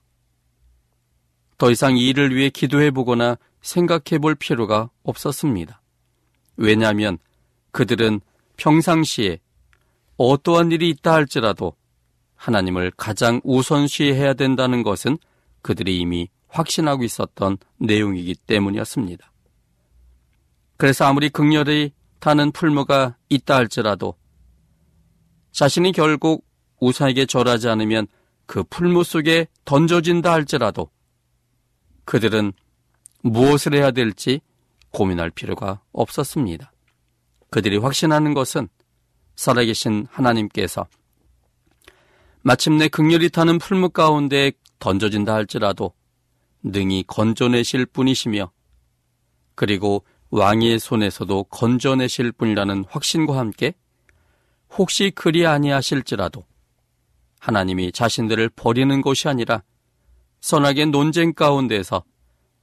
더 1.58 1.72
이상 1.72 1.98
이 1.98 2.10
일을 2.10 2.36
위해 2.36 2.50
기도해 2.50 2.92
보거나 2.92 3.38
생각해 3.62 4.20
볼 4.22 4.36
필요가 4.36 4.90
없었습니다. 5.04 5.82
왜냐하면 6.58 7.18
그들은 7.72 8.22
평상시에 8.58 9.40
어떠한 10.18 10.72
일이 10.72 10.90
있다 10.90 11.14
할지라도 11.14 11.74
하나님을 12.36 12.92
가장 12.98 13.40
우선시해야 13.44 14.34
된다는 14.34 14.84
것은 14.84 15.18
그들이 15.62 15.98
이미 16.00 16.30
확신하고 16.50 17.04
있었던 17.04 17.58
내용이기 17.78 18.36
때문이었습니다. 18.46 19.32
그래서 20.78 21.06
아무리 21.06 21.30
극렬히 21.30 21.94
타는 22.20 22.52
풀무가 22.52 23.16
있다 23.30 23.56
할지라도 23.56 24.16
자신이 25.52 25.92
결국 25.94 26.46
우사에게 26.80 27.26
절하지 27.26 27.70
않으면 27.70 28.08
그 28.46 28.64
풀무 28.64 29.04
속에 29.04 29.48
던져진다 29.66 30.32
할지라도 30.32 30.90
그들은 32.06 32.54
무엇을 33.22 33.74
해야 33.74 33.92
될지 33.92 34.42
고민할 34.92 35.30
필요가 35.30 35.82
없었습니다. 35.92 36.72
그들이 37.50 37.78
확신하는 37.78 38.34
것은 38.34 38.68
살아계신 39.36 40.08
하나님께서 40.12 40.88
마침내 42.42 42.88
극렬히 42.88 43.30
타는 43.30 43.58
풀무 43.58 43.90
가운데 43.90 44.52
던져진다 44.80 45.34
할지라도 45.34 45.94
능히 46.62 47.04
건져내실 47.08 47.86
분이시며 47.86 48.52
그리고 49.56 50.04
왕의 50.30 50.80
손에서도 50.80 51.44
건져내실 51.46 52.32
분이라는 52.34 52.86
확신과 52.90 53.38
함께 53.38 53.74
혹시 54.72 55.12
그리 55.12 55.46
아니하실지라도 55.46 56.44
하나님이 57.40 57.92
자신들을 57.92 58.50
버리는 58.50 59.02
것이 59.02 59.28
아니라 59.28 59.64
선하게 60.44 60.88
논쟁 60.88 61.32
가운데서 61.32 62.04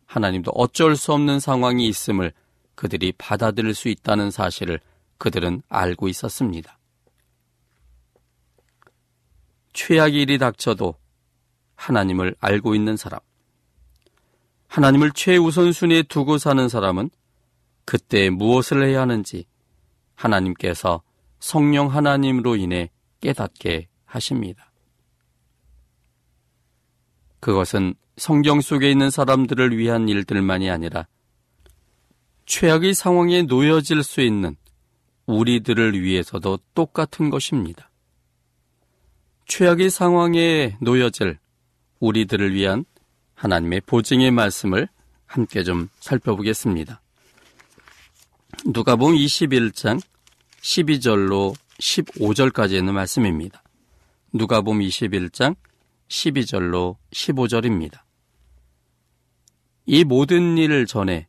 하나님도 0.04 0.50
어쩔 0.50 0.96
수 0.96 1.14
없는 1.14 1.40
상황이 1.40 1.88
있음을 1.88 2.30
그들이 2.74 3.12
받아들일 3.16 3.74
수 3.74 3.88
있다는 3.88 4.30
사실을 4.30 4.80
그들은 5.16 5.62
알고 5.70 6.08
있었습니다. 6.08 6.78
최악의 9.72 10.20
일이 10.20 10.36
닥쳐도 10.36 10.94
하나님을 11.74 12.36
알고 12.38 12.74
있는 12.74 12.98
사람, 12.98 13.18
하나님을 14.68 15.12
최우선순위에 15.12 16.02
두고 16.02 16.36
사는 16.36 16.68
사람은 16.68 17.08
그때 17.86 18.28
무엇을 18.28 18.86
해야 18.86 19.00
하는지 19.00 19.46
하나님께서 20.16 21.02
성령 21.38 21.86
하나님으로 21.86 22.56
인해 22.56 22.90
깨닫게 23.22 23.88
하십니다. 24.04 24.69
그것은 27.40 27.94
성경 28.16 28.60
속에 28.60 28.90
있는 28.90 29.10
사람들을 29.10 29.76
위한 29.76 30.08
일들만이 30.08 30.70
아니라 30.70 31.06
최악의 32.46 32.94
상황에 32.94 33.42
놓여질 33.42 34.02
수 34.02 34.20
있는 34.20 34.56
우리들을 35.26 36.00
위해서도 36.00 36.58
똑같은 36.74 37.30
것입니다. 37.30 37.90
최악의 39.46 39.90
상황에 39.90 40.76
놓여질 40.80 41.38
우리들을 42.00 42.54
위한 42.54 42.84
하나님의 43.34 43.82
보증의 43.82 44.30
말씀을 44.30 44.88
함께 45.26 45.62
좀 45.62 45.88
살펴보겠습니다. 46.00 47.00
누가복음 48.66 49.14
21장 49.14 50.00
12절로 50.60 51.54
15절까지 51.78 52.72
있는 52.72 52.94
말씀입니다. 52.94 53.62
누가복음 54.32 54.80
21장 54.80 55.56
12절로 56.10 56.96
15절입니다. 57.12 58.00
이 59.86 60.04
모든 60.04 60.58
일 60.58 60.86
전에 60.86 61.28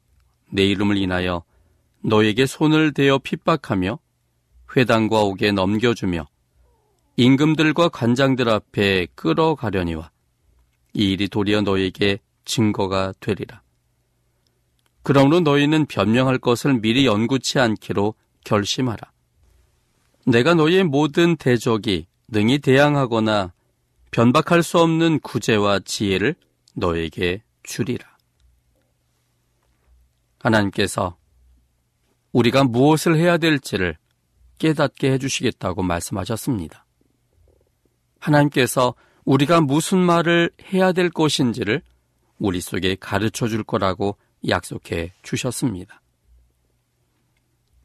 내 0.50 0.66
이름을 0.66 0.98
인하여 0.98 1.44
너에게 2.04 2.46
손을 2.46 2.94
대어 2.94 3.20
핍박하며 3.20 4.00
회당과 4.76 5.22
옥에 5.22 5.52
넘겨주며 5.52 6.28
임금들과 7.16 7.90
관장들 7.90 8.50
앞에 8.50 9.08
끌어가려니와 9.16 10.12
이 10.94 11.12
일이 11.12 11.28
도리어 11.28 11.62
너에게 11.62 12.20
증거가 12.44 13.14
되리라. 13.20 13.62
그러므로 15.04 15.40
너희는 15.42 15.86
변명할 15.86 16.38
것을 16.38 16.80
미리 16.80 17.06
연구치 17.06 17.60
않기로 17.60 18.16
결심하라. 18.44 19.12
내가 20.26 20.54
너희의 20.54 20.84
모든 20.84 21.36
대적이 21.36 22.08
능히 22.28 22.60
대항하거나 22.60 23.54
변박할 24.12 24.62
수 24.62 24.80
없는 24.80 25.20
구제와 25.20 25.80
지혜를 25.80 26.36
너에게 26.76 27.44
주리라. 27.64 28.18
하나님께서 30.40 31.18
우리가 32.34 32.64
무엇을 32.66 33.18
해야 33.18 33.38
될지를 33.38 33.98
깨닫게 34.58 35.12
해주시겠다고 35.14 35.82
말씀하셨습니다. 35.84 36.86
하나님께서 38.20 38.94
우리가 39.26 39.62
무슨 39.62 40.00
말을 40.00 40.52
해야 40.72 40.92
될 40.92 41.10
것인지를 41.10 41.82
우리 42.38 42.60
속에 42.60 42.96
가르쳐 43.00 43.48
줄 43.48 43.64
거라고 43.64 44.18
약속해 44.48 45.14
주셨습니다. 45.24 46.02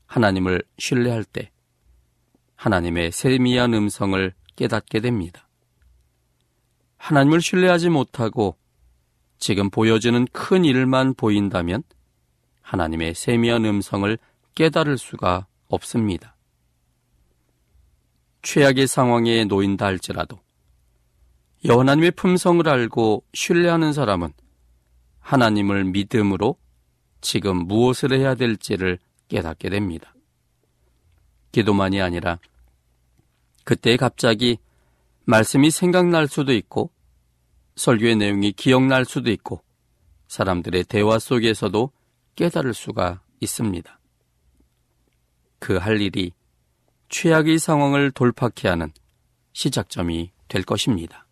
하나님을 0.07 0.62
신뢰할 0.79 1.25
때 1.25 1.51
하나님의 2.55 3.12
세미한 3.12 3.75
음성을 3.75 4.33
깨닫게 4.57 5.01
됩니다. 5.01 5.46
하나님을 6.97 7.41
신뢰하지 7.41 7.91
못하고 7.91 8.57
지금 9.39 9.71
보여지는 9.71 10.27
큰 10.33 10.65
일만 10.65 11.15
보인다면 11.15 11.83
하나님의 12.63 13.15
세미한 13.15 13.65
음성을 13.65 14.19
깨달을 14.55 14.99
수가 14.99 15.47
없습니다. 15.69 16.37
최악의 18.43 18.87
상황에 18.87 19.45
놓인다 19.45 19.87
할지라도 19.87 20.41
여호나님의 21.65 22.13
품성을 22.13 22.69
알고 22.69 23.25
신뢰하는 23.35 23.93
사람은 23.93 24.33
하나님을 25.21 25.85
믿음으로 25.85 26.57
지금 27.21 27.67
무엇을 27.67 28.13
해야 28.13 28.35
될지를 28.35 28.99
깨닫게 29.29 29.69
됩니다. 29.71 30.15
기도만이 31.51 32.01
아니라 32.01 32.39
그때 33.65 33.97
갑자기 33.97 34.59
말씀이 35.27 35.71
생각날 35.71 36.29
수도 36.29 36.53
있고 36.53 36.91
설교의 37.75 38.17
내용이 38.17 38.53
기억날 38.53 39.05
수도 39.05 39.31
있고 39.31 39.61
사람들의 40.29 40.85
대화 40.85 41.19
속에서도 41.19 41.91
깨달을 42.37 42.75
수가 42.75 43.21
있습니다. 43.41 44.01
그 45.59 45.79
할 45.79 46.01
일이 46.01 46.33
최악의 47.09 47.59
상황을 47.59 48.12
돌파케 48.12 48.69
하는 48.69 48.93
시작점이 49.53 50.31
될 50.49 50.62
것입니다. 50.62 51.27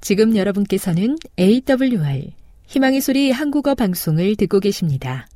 지금 0.00 0.36
여러분께서는 0.36 1.16
AWR 1.38 2.32
희망의 2.66 3.00
소리 3.00 3.30
한국어 3.30 3.74
방송을 3.74 4.36
듣고 4.36 4.60
계십니다. 4.60 5.26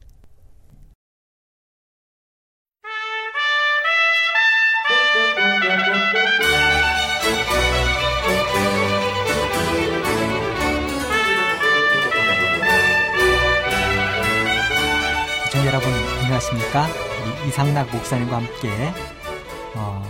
안녕하십니까? 16.36 16.86
이상락 17.48 17.90
목사님과 17.94 18.36
함께 18.36 18.68
어, 19.74 20.02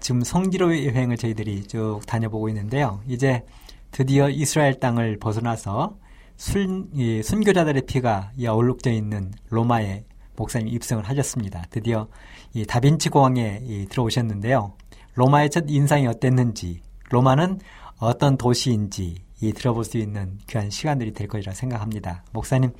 지금 0.00 0.22
성지로 0.22 0.84
여행을 0.84 1.16
저희들이 1.16 1.64
쭉 1.64 2.00
다녀보고 2.06 2.48
있는데요. 2.50 3.00
이제 3.08 3.44
드디어 3.90 4.28
이스라엘 4.28 4.78
땅을 4.78 5.18
벗어나서 5.18 5.96
순, 6.36 6.88
이, 6.94 7.22
순교자들의 7.22 7.82
피가 7.86 8.32
이 8.36 8.46
어울룩져 8.46 8.90
있는 8.90 9.32
로마에 9.48 10.04
목사님 10.36 10.68
입성을 10.68 11.02
하셨습니다. 11.08 11.64
드디어 11.70 12.08
이 12.54 12.64
다빈치 12.64 13.08
공항에 13.08 13.60
이 13.62 13.86
들어오셨는데요. 13.86 14.74
로마의 15.14 15.50
첫 15.50 15.64
인상이 15.68 16.06
어땠는지, 16.06 16.80
로마는 17.10 17.60
어떤 17.98 18.36
도시인지 18.36 19.16
이 19.40 19.52
들어볼 19.52 19.84
수 19.84 19.98
있는 19.98 20.38
귀한 20.48 20.70
시간들이 20.70 21.12
될 21.12 21.26
것이라 21.28 21.52
생각합니다. 21.52 22.24
목사님, 22.32 22.72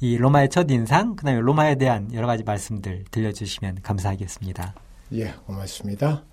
이 0.00 0.16
로마의 0.18 0.50
첫 0.50 0.70
인상, 0.70 1.16
그다음에 1.16 1.40
로마에 1.40 1.76
대한 1.76 2.12
여러 2.12 2.26
가지 2.26 2.42
말씀들 2.44 3.04
들려주시면 3.10 3.78
감사하겠습니다. 3.82 4.74
예, 5.14 5.32
고맙습니다. 5.46 6.24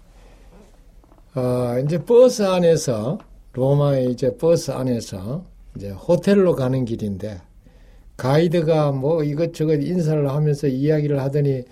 어, 1.35 1.79
이제 1.83 2.03
버스 2.03 2.43
안에서 2.43 3.19
로마의 3.53 4.11
이제 4.11 4.35
버스 4.37 4.71
안에서 4.71 5.45
이제 5.75 5.89
호텔로 5.89 6.55
가는 6.55 6.83
길인데 6.85 7.41
가이드가 8.17 8.91
뭐 8.91 9.23
이것저것 9.23 9.75
인사를 9.75 10.29
하면서 10.29 10.67
이야기를 10.67 11.19
하더니 11.21 11.63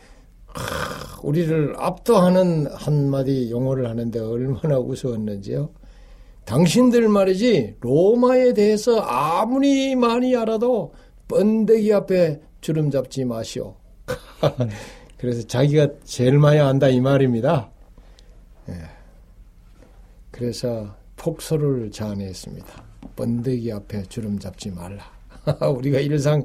하, 0.48 1.20
우리를 1.22 1.76
압도하는 1.78 2.68
한마디 2.74 3.52
용어를 3.52 3.88
하는데 3.90 4.20
얼마나 4.20 4.80
우스웠는지요. 4.80 5.70
당신들 6.46 7.08
말이지 7.10 7.76
로마에 7.82 8.54
대해서 8.54 9.00
아무리 9.02 9.96
많이 9.96 10.36
알아도 10.36 10.94
번데기 11.32 11.94
앞에 11.94 12.42
주름 12.60 12.92
잡지 12.92 13.24
마시오. 13.24 13.76
그래서 15.18 15.48
자기가 15.48 15.88
제일 16.04 16.38
많이 16.38 16.60
안다 16.60 16.90
이 16.90 17.00
말입니다. 17.00 17.72
예. 18.70 18.74
그래서 20.30 20.96
폭소를 21.16 21.92
자아냈습니다. 21.92 22.84
번데기 23.16 23.72
앞에 23.72 24.04
주름 24.04 24.40
잡지 24.40 24.72
말라. 24.72 25.04
우리가 25.76 26.00
일상 26.00 26.44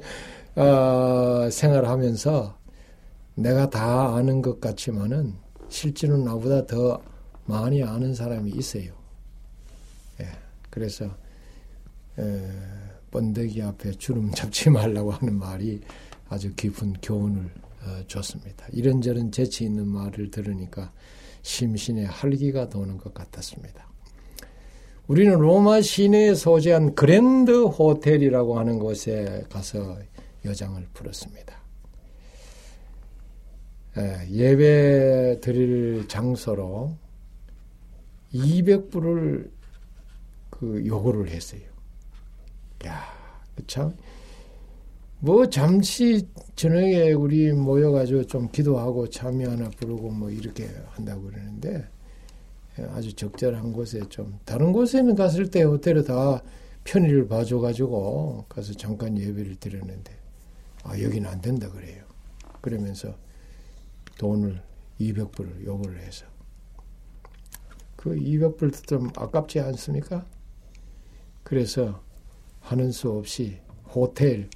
어, 0.54 1.48
생활하면서 1.50 2.56
내가 3.34 3.68
다 3.68 4.14
아는 4.14 4.40
것 4.40 4.60
같지만은 4.60 5.34
실제로 5.68 6.16
나보다 6.16 6.66
더 6.66 7.02
많이 7.44 7.82
아는 7.82 8.14
사람이 8.14 8.52
있어요. 8.52 8.92
예, 10.20 10.28
그래서 10.70 11.06
에, 12.18 12.75
번데기 13.16 13.62
앞에 13.62 13.92
주름 13.92 14.30
잡지 14.30 14.68
말라고 14.68 15.10
하는 15.10 15.38
말이 15.38 15.80
아주 16.28 16.54
깊은 16.54 16.94
교훈을 17.00 17.50
어, 17.82 18.02
줬습니다. 18.06 18.66
이런저런 18.72 19.32
재치 19.32 19.64
있는 19.64 19.88
말을 19.88 20.30
들으니까 20.30 20.92
심신의 21.40 22.06
활기가 22.06 22.68
도는 22.68 22.98
것 22.98 23.14
같았습니다. 23.14 23.86
우리는 25.06 25.32
로마 25.38 25.80
시내에 25.80 26.34
소재한 26.34 26.94
그랜드 26.94 27.62
호텔이라고 27.62 28.58
하는 28.58 28.78
곳에 28.78 29.44
가서 29.48 29.98
여장을 30.44 30.86
풀었습니다. 30.92 31.56
예배 34.30 35.38
드릴 35.40 36.06
장소로 36.06 36.94
200불을 38.34 39.48
그 40.50 40.84
요구를 40.84 41.30
했어요. 41.30 41.65
야, 42.84 43.04
참. 43.66 43.96
뭐 45.18 45.48
잠시 45.48 46.28
저녁에 46.56 47.12
우리 47.12 47.52
모여가지고 47.52 48.26
좀 48.26 48.48
기도하고 48.50 49.08
참여 49.08 49.50
하나 49.50 49.70
부르고 49.70 50.10
뭐 50.10 50.30
이렇게 50.30 50.68
한다고 50.90 51.22
그러는데 51.22 51.88
아주 52.90 53.14
적절한 53.14 53.72
곳에 53.72 54.00
좀 54.08 54.38
다른 54.44 54.72
곳에는 54.72 55.14
갔을 55.14 55.50
때 55.50 55.62
호텔에 55.62 56.02
다 56.02 56.42
편의를 56.84 57.26
봐줘가지고 57.26 58.44
가서 58.48 58.74
잠깐 58.74 59.18
예배를 59.18 59.56
드렸는데 59.56 60.12
아 60.84 61.00
여기는 61.00 61.28
안 61.28 61.40
된다 61.40 61.70
그래요. 61.70 62.04
그러면서 62.60 63.14
돈을 64.18 64.62
200불을 65.00 65.64
요구를 65.64 66.00
해서 66.00 66.26
그 67.96 68.14
200불도 68.14 68.86
좀 68.86 69.10
아깝지 69.16 69.60
않습니까? 69.60 70.26
그래서 71.42 72.02
하는 72.66 72.90
수 72.90 73.10
없이 73.10 73.58
호텔 73.88 74.48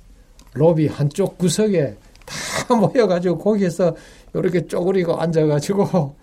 로비 0.52 0.88
한쪽 0.88 1.38
구석에 1.38 1.96
다 2.26 2.74
모여가지고 2.74 3.38
거기에서 3.38 3.94
이렇게 4.34 4.66
쪼그리고 4.66 5.20
앉아가지고 5.20 6.16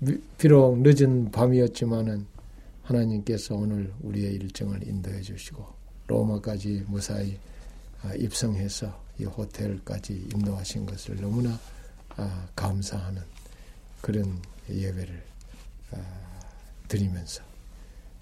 비록 0.38 0.78
늦은 0.80 1.30
밤이었지만은 1.30 2.26
하나님께서 2.82 3.54
오늘 3.54 3.92
우리의 4.02 4.34
일정을 4.34 4.86
인도해 4.86 5.20
주시고 5.20 5.66
로마까지 6.06 6.84
무사히 6.86 7.38
아, 8.02 8.14
입성해서 8.14 8.98
이 9.18 9.24
호텔까지 9.24 10.28
인도하신 10.32 10.86
것을 10.86 11.16
너무나 11.20 11.58
아, 12.16 12.48
감사하는 12.56 13.20
그런 14.00 14.40
예배를 14.70 15.22
아, 15.92 15.96
드리면서 16.86 17.47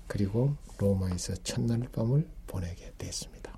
그리고 0.07 0.55
로마에서 0.79 1.35
첫날 1.43 1.81
밤을 1.93 2.27
보내게 2.47 2.93
됐습니다. 2.99 3.57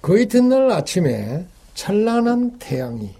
그 0.00 0.20
이튿날 0.20 0.70
아침에 0.70 1.46
찬란한 1.74 2.58
태양이 2.58 3.14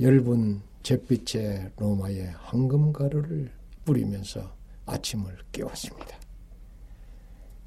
엷은 0.00 0.60
잿빛의 0.82 1.72
로마의 1.76 2.32
황금가루를 2.42 3.50
뿌리면서 3.84 4.54
아침을 4.86 5.36
깨웠습니다. 5.52 6.16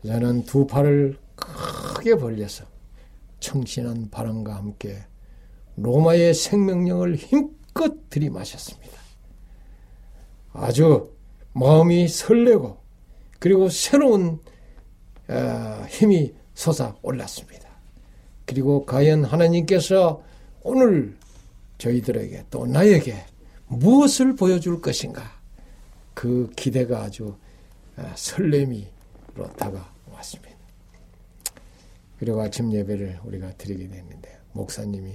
저는 0.05 0.45
두 0.45 0.65
팔을 0.65 1.17
크게 1.35 2.15
벌려서 2.15 2.65
청신한 3.39 4.09
바람과 4.09 4.55
함께 4.55 5.03
로마의 5.75 6.33
생명력을 6.33 7.15
힘껏 7.15 8.09
들이마셨습니다. 8.09 8.97
아주 10.53 11.11
마음이 11.53 12.07
설레고 12.07 12.77
그리고 13.39 13.69
새로운 13.69 14.39
어, 15.27 15.85
힘이 15.89 16.33
솟아 16.53 16.95
올랐습니다. 17.01 17.69
그리고 18.45 18.85
과연 18.85 19.23
하나님께서 19.23 20.21
오늘 20.63 21.17
저희들에게 21.77 22.45
또 22.51 22.65
나에게 22.65 23.15
무엇을 23.67 24.35
보여줄 24.35 24.81
것인가 24.81 25.23
그 26.13 26.49
기대가 26.55 27.03
아주 27.03 27.35
어, 27.97 28.11
설렘이로 28.15 29.53
다가왔습니다. 29.57 30.51
그리고 32.19 32.41
아침 32.41 32.71
예배를 32.71 33.19
우리가 33.25 33.51
드리게 33.57 33.87
됐는데 33.87 34.37
목사님이 34.53 35.13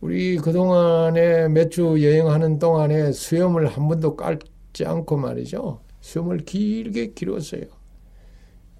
우리 0.00 0.38
그동안에 0.38 1.48
몇 1.48 1.70
주 1.70 1.82
여행하는 2.02 2.58
동안에 2.58 3.12
수염을 3.12 3.66
한 3.66 3.88
번도 3.88 4.16
깔 4.16 4.38
지 4.72 4.84
않고 4.84 5.16
말이죠. 5.16 5.82
수염을 6.00 6.38
길게 6.38 7.14
길었어요. 7.14 7.62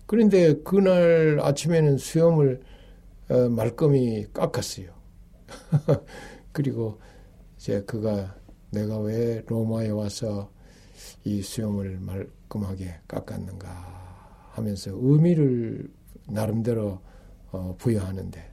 그런데 0.07 0.55
그날 0.63 1.39
아침에는 1.41 1.99
수염을 1.99 2.61
어, 3.31 3.49
말끔히 3.51 4.27
깎았어요. 4.33 4.91
그리고 6.53 6.99
이제 7.57 7.83
그가 7.83 8.35
내가 8.71 8.99
왜 8.99 9.43
로마에 9.47 9.91
와서 9.91 10.51
이 11.25 11.43
수염을 11.43 11.99
말끔하게 12.01 13.01
깎았는가 13.07 13.69
하면서 14.53 14.91
의미를 14.95 15.91
나름대로 16.27 17.01
어, 17.51 17.75
부여하는데 17.79 18.53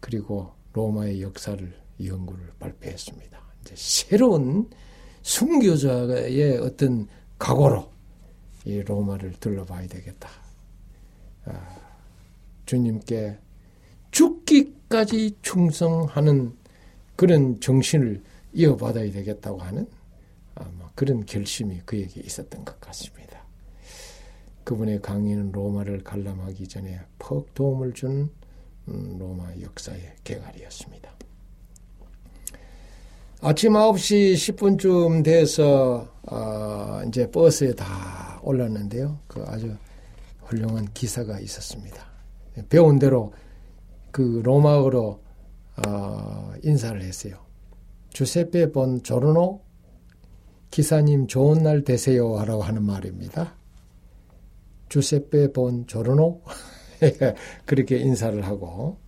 그리고 0.00 0.52
로마의 0.72 1.22
역사를 1.22 1.74
연구를 2.04 2.52
발표했습니다. 2.58 3.38
이제 3.62 3.74
새로운 3.76 4.68
순교자의 5.28 6.56
어떤 6.56 7.06
각오로 7.38 7.86
이 8.64 8.80
로마를 8.80 9.34
둘러봐야 9.38 9.86
되겠다. 9.86 10.30
아, 11.44 11.76
주님께 12.64 13.38
죽기까지 14.10 15.36
충성하는 15.42 16.56
그런 17.14 17.60
정신을 17.60 18.22
이어받아야 18.54 19.12
되겠다고 19.12 19.58
하는 19.58 19.86
아마 20.54 20.90
그런 20.94 21.26
결심이 21.26 21.78
그에게 21.84 22.22
있었던 22.22 22.64
것 22.64 22.80
같습니다. 22.80 23.44
그분의 24.64 25.02
강의는 25.02 25.52
로마를 25.52 26.04
관람하기 26.04 26.68
전에 26.68 27.00
퍽 27.18 27.52
도움을 27.52 27.92
준 27.92 28.30
음, 28.88 29.18
로마 29.18 29.52
역사의 29.60 30.14
개괄이었습니다. 30.24 31.18
아침 33.40 33.74
9시 33.74 34.34
10분쯤 34.34 35.22
돼서 35.22 36.12
어, 36.22 37.00
이제 37.06 37.30
버스에 37.30 37.72
다 37.72 38.40
올랐는데요. 38.42 39.16
그 39.28 39.44
아주 39.46 39.76
훌륭한 40.40 40.88
기사가 40.92 41.38
있었습니다. 41.38 42.04
배운 42.68 42.98
대로 42.98 43.32
그 44.10 44.40
로마어로 44.44 45.22
어, 45.86 46.52
인사를 46.64 47.00
했어요. 47.00 47.36
주세페 48.10 48.72
본 48.72 49.04
조르노 49.04 49.60
기사님 50.72 51.28
좋은 51.28 51.62
날 51.62 51.84
되세요 51.84 52.44
라고 52.44 52.62
하는 52.62 52.82
말입니다. 52.82 53.54
주세페 54.88 55.52
본 55.52 55.86
조르노 55.86 56.42
그렇게 57.66 57.98
인사를 57.98 58.44
하고 58.44 58.98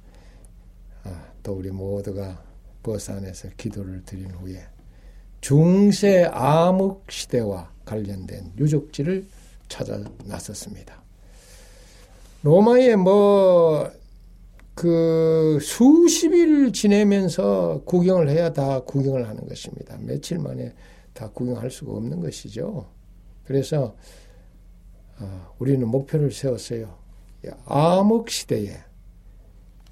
아, 1.02 1.32
또 1.42 1.54
우리 1.54 1.72
모두가 1.72 2.49
버스 2.82 3.10
안에서 3.10 3.48
기도를 3.56 4.02
드린 4.04 4.30
후에 4.30 4.62
중세 5.40 6.24
암흑 6.24 7.10
시대와 7.10 7.70
관련된 7.84 8.52
유적지를 8.58 9.26
찾아 9.68 10.02
나섰습니다. 10.24 11.02
로마에 12.42 12.96
뭐, 12.96 13.90
그, 14.74 15.58
수십일 15.60 16.72
지내면서 16.72 17.82
구경을 17.84 18.28
해야 18.30 18.52
다 18.52 18.80
구경을 18.80 19.28
하는 19.28 19.46
것입니다. 19.46 19.96
며칠 20.00 20.38
만에 20.38 20.74
다 21.12 21.30
구경할 21.30 21.70
수가 21.70 21.92
없는 21.92 22.20
것이죠. 22.20 22.86
그래서, 23.44 23.94
어, 25.18 25.54
우리는 25.58 25.86
목표를 25.86 26.32
세웠어요. 26.32 26.98
암흑 27.66 28.30
시대에 28.30 28.76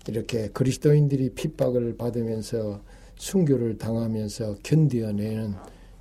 이렇게 0.09 0.49
그리스도인들이 0.49 1.35
핍박을 1.35 1.97
받으면서 1.99 2.81
순교를 3.17 3.79
당하면서 3.79 4.57
견뎌내는 4.63 5.55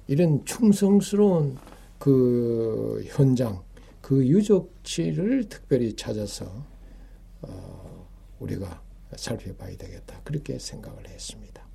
이런 0.07 0.45
충성스러운 0.45 1.57
그 1.99 3.03
현장, 3.07 3.61
그 4.01 4.25
유적지를 4.25 5.49
특별히 5.49 5.93
찾아서 5.93 6.45
어, 7.41 8.07
우리가 8.39 8.81
살펴봐야 9.15 9.75
되겠다. 9.75 10.21
그렇게 10.23 10.57
생각을 10.57 11.09
했습니다. 11.09 11.67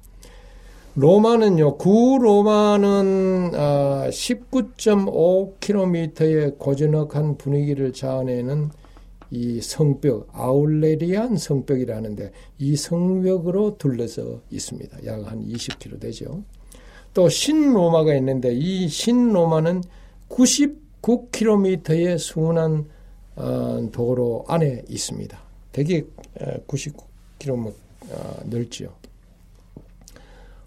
로마는요, 0.95 1.79
구 1.79 2.19
로마는 2.21 3.53
19.5km의 3.53 6.53
아, 6.53 6.57
고즈넉한 6.59 7.39
분위기를 7.39 7.93
자아내는 7.93 8.71
이 9.33 9.63
성벽, 9.63 10.29
아울레리안 10.33 11.39
성벽이라는데 11.39 12.33
이 12.59 12.77
성벽으로 12.77 13.79
둘러서 13.79 14.43
있습니다. 14.51 15.07
약 15.07 15.27
한 15.27 15.43
20km 15.49 15.99
되죠. 16.01 16.45
또 17.15 17.31
신로마가 17.31 18.15
있는데 18.17 18.53
이 18.55 18.89
신로마는 18.89 19.83
99km의 20.29 22.19
순환 22.19 22.87
어, 23.35 23.89
도로 23.91 24.45
안에 24.49 24.83
있습니다. 24.89 25.43
되게 25.73 26.05
99km 26.67 27.73
어, 28.11 28.41
넓지요. 28.45 28.93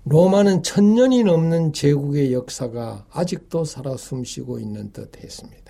로마는 0.06 0.64
천년이 0.64 1.24
넘는 1.24 1.74
제국의 1.74 2.34
역사가 2.34 3.06
아직도 3.12 3.64
살아 3.66 3.96
숨쉬고 3.96 4.60
있는 4.60 4.92
듯 4.92 5.24
했습니다. 5.24 5.65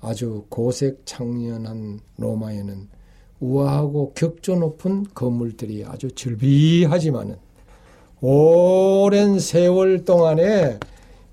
아주 0.00 0.44
고색 0.48 1.02
창연한 1.04 2.00
로마에는 2.16 2.88
우아하고 3.40 4.12
격조 4.14 4.56
높은 4.56 5.04
건물들이 5.14 5.84
아주 5.84 6.10
즐비하지만은 6.12 7.36
오랜 8.20 9.38
세월 9.38 10.04
동안에 10.04 10.78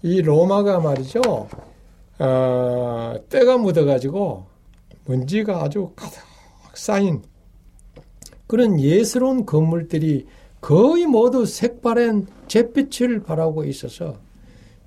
이 0.04 0.22
로마가 0.22 0.80
말이죠, 0.80 1.22
어, 2.20 3.16
때가 3.30 3.58
묻어가지고 3.58 4.46
먼지가 5.06 5.64
아주 5.64 5.92
가득 5.96 6.20
쌓인 6.76 7.24
그런 8.48 8.80
예스러운 8.80 9.46
건물들이 9.46 10.28
거의 10.62 11.06
모두 11.06 11.46
색바랜 11.46 12.28
잿빛을 12.48 13.24
바라고 13.24 13.64
있어서 13.66 14.18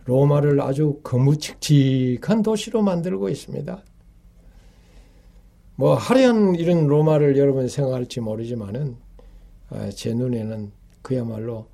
로마를 0.09 0.59
아주 0.63 1.01
거무칙칙한 1.03 2.43
도시로 2.43 2.81
만들고 2.81 3.29
있습니다. 3.29 3.85
뭐 5.77 5.95
화려한 5.97 6.55
이런 6.55 6.87
로마를 6.87 7.37
여러분 7.37 7.69
생각할지 7.69 8.21
모르지만은 8.21 8.97
아, 9.69 9.91
제 9.91 10.15
눈에는 10.15 10.73
그야말로 11.03 11.67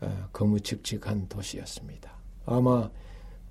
아, 0.00 0.28
거무칙칙한 0.34 1.28
도시였습니다. 1.30 2.12
아마 2.44 2.90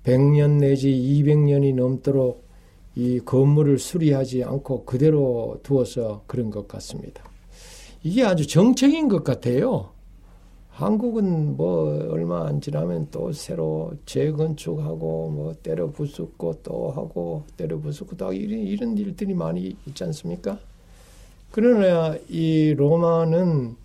100년 0.04 0.60
내지 0.60 0.88
200년이 0.92 1.74
넘도록 1.74 2.46
이 2.94 3.18
건물을 3.18 3.80
수리하지 3.80 4.44
않고 4.44 4.84
그대로 4.84 5.58
두어서 5.64 6.22
그런 6.28 6.50
것 6.50 6.68
같습니다. 6.68 7.24
이게 8.04 8.22
아주 8.22 8.46
정책인 8.46 9.08
것 9.08 9.24
같아요. 9.24 9.90
한국은 10.72 11.56
뭐 11.56 12.08
얼마 12.10 12.46
안 12.46 12.60
지나면 12.60 13.08
또 13.10 13.30
새로 13.32 13.92
재건축하고 14.06 15.28
뭐 15.28 15.54
때려 15.62 15.86
부수고 15.90 16.60
또 16.62 16.90
하고 16.90 17.44
때려 17.58 17.78
부수고 17.78 18.16
또 18.16 18.32
이런, 18.32 18.60
이런 18.60 18.96
일들이 18.96 19.34
많이 19.34 19.76
있지 19.86 20.04
않습니까? 20.04 20.58
그러나 21.50 22.16
이 22.28 22.74
로마는 22.74 23.76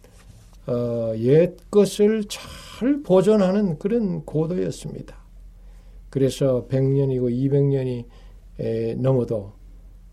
어, 0.68 1.14
옛 1.18 1.58
것을 1.70 2.24
잘 2.26 3.02
보존하는 3.04 3.78
그런 3.78 4.24
고도였습니다. 4.24 5.16
그래서 6.10 6.66
100년이고 6.70 7.30
200년이 7.30 8.06
에, 8.60 8.96
넘어도 8.96 9.52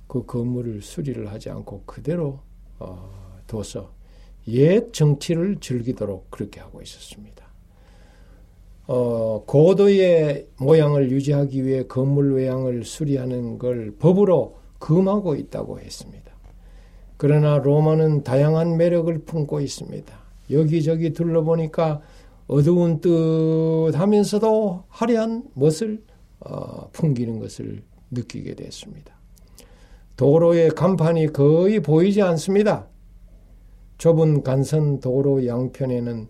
그 0.08 0.26
건물을 0.26 0.82
수리를 0.82 1.30
하지 1.30 1.50
않고 1.50 1.82
그대로 1.86 2.40
어, 2.80 3.10
둬서 3.46 3.92
옛 4.48 4.92
정치를 4.92 5.58
즐기도록 5.60 6.30
그렇게 6.30 6.60
하고 6.60 6.82
있었습니다. 6.82 7.44
어, 8.86 9.42
고도의 9.46 10.48
모양을 10.58 11.10
유지하기 11.10 11.64
위해 11.64 11.84
건물 11.84 12.34
외양을 12.34 12.84
수리하는 12.84 13.58
걸 13.58 13.94
법으로 13.98 14.58
금하고 14.78 15.34
있다고 15.36 15.80
했습니다. 15.80 16.32
그러나 17.16 17.58
로마는 17.58 18.24
다양한 18.24 18.76
매력을 18.76 19.16
품고 19.24 19.60
있습니다. 19.60 20.14
여기저기 20.50 21.14
둘러보니까 21.14 22.02
어두운 22.46 23.00
듯 23.00 23.92
하면서도 23.94 24.84
화려한 24.88 25.44
멋을 25.54 26.02
어, 26.40 26.90
풍기는 26.92 27.38
것을 27.38 27.82
느끼게 28.10 28.54
됐습니다. 28.54 29.14
도로의 30.16 30.70
간판이 30.70 31.32
거의 31.32 31.80
보이지 31.80 32.20
않습니다. 32.20 32.86
좁은 33.98 34.42
간선 34.42 35.00
도로 35.00 35.46
양편에는 35.46 36.28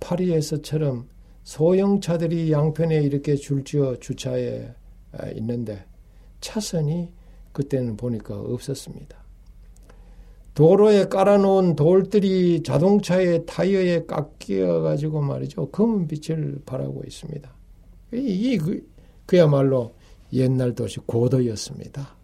파리에서처럼 0.00 1.08
소형차들이 1.42 2.52
양편에 2.52 3.02
이렇게 3.02 3.34
줄지어 3.34 3.96
주차해 3.96 4.74
아, 5.12 5.28
있는데 5.30 5.84
차선이 6.40 7.12
그때는 7.52 7.96
보니까 7.96 8.38
없었습니다. 8.38 9.18
도로에 10.54 11.06
깔아놓은 11.06 11.76
돌들이 11.76 12.62
자동차의 12.62 13.46
타이어에 13.46 14.04
깎여 14.06 14.80
가지고 14.82 15.20
말이죠 15.20 15.70
검은 15.70 16.06
빛을 16.08 16.60
발하고 16.66 17.02
있습니다. 17.06 17.50
이, 18.12 18.58
그, 18.58 18.86
그야말로 19.26 19.94
옛날 20.32 20.74
도시 20.74 20.98
고도였습니다. 21.00 22.19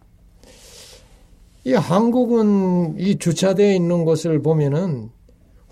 이 1.67 1.73
한국은 1.73 2.97
이 2.97 3.17
주차되어 3.17 3.73
있는 3.73 4.05
곳을 4.05 4.41
보면은 4.41 5.09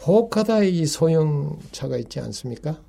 호카다의 0.05 0.85
소형차가 0.87 1.95
있지 1.95 2.19
않습니까? 2.19 2.81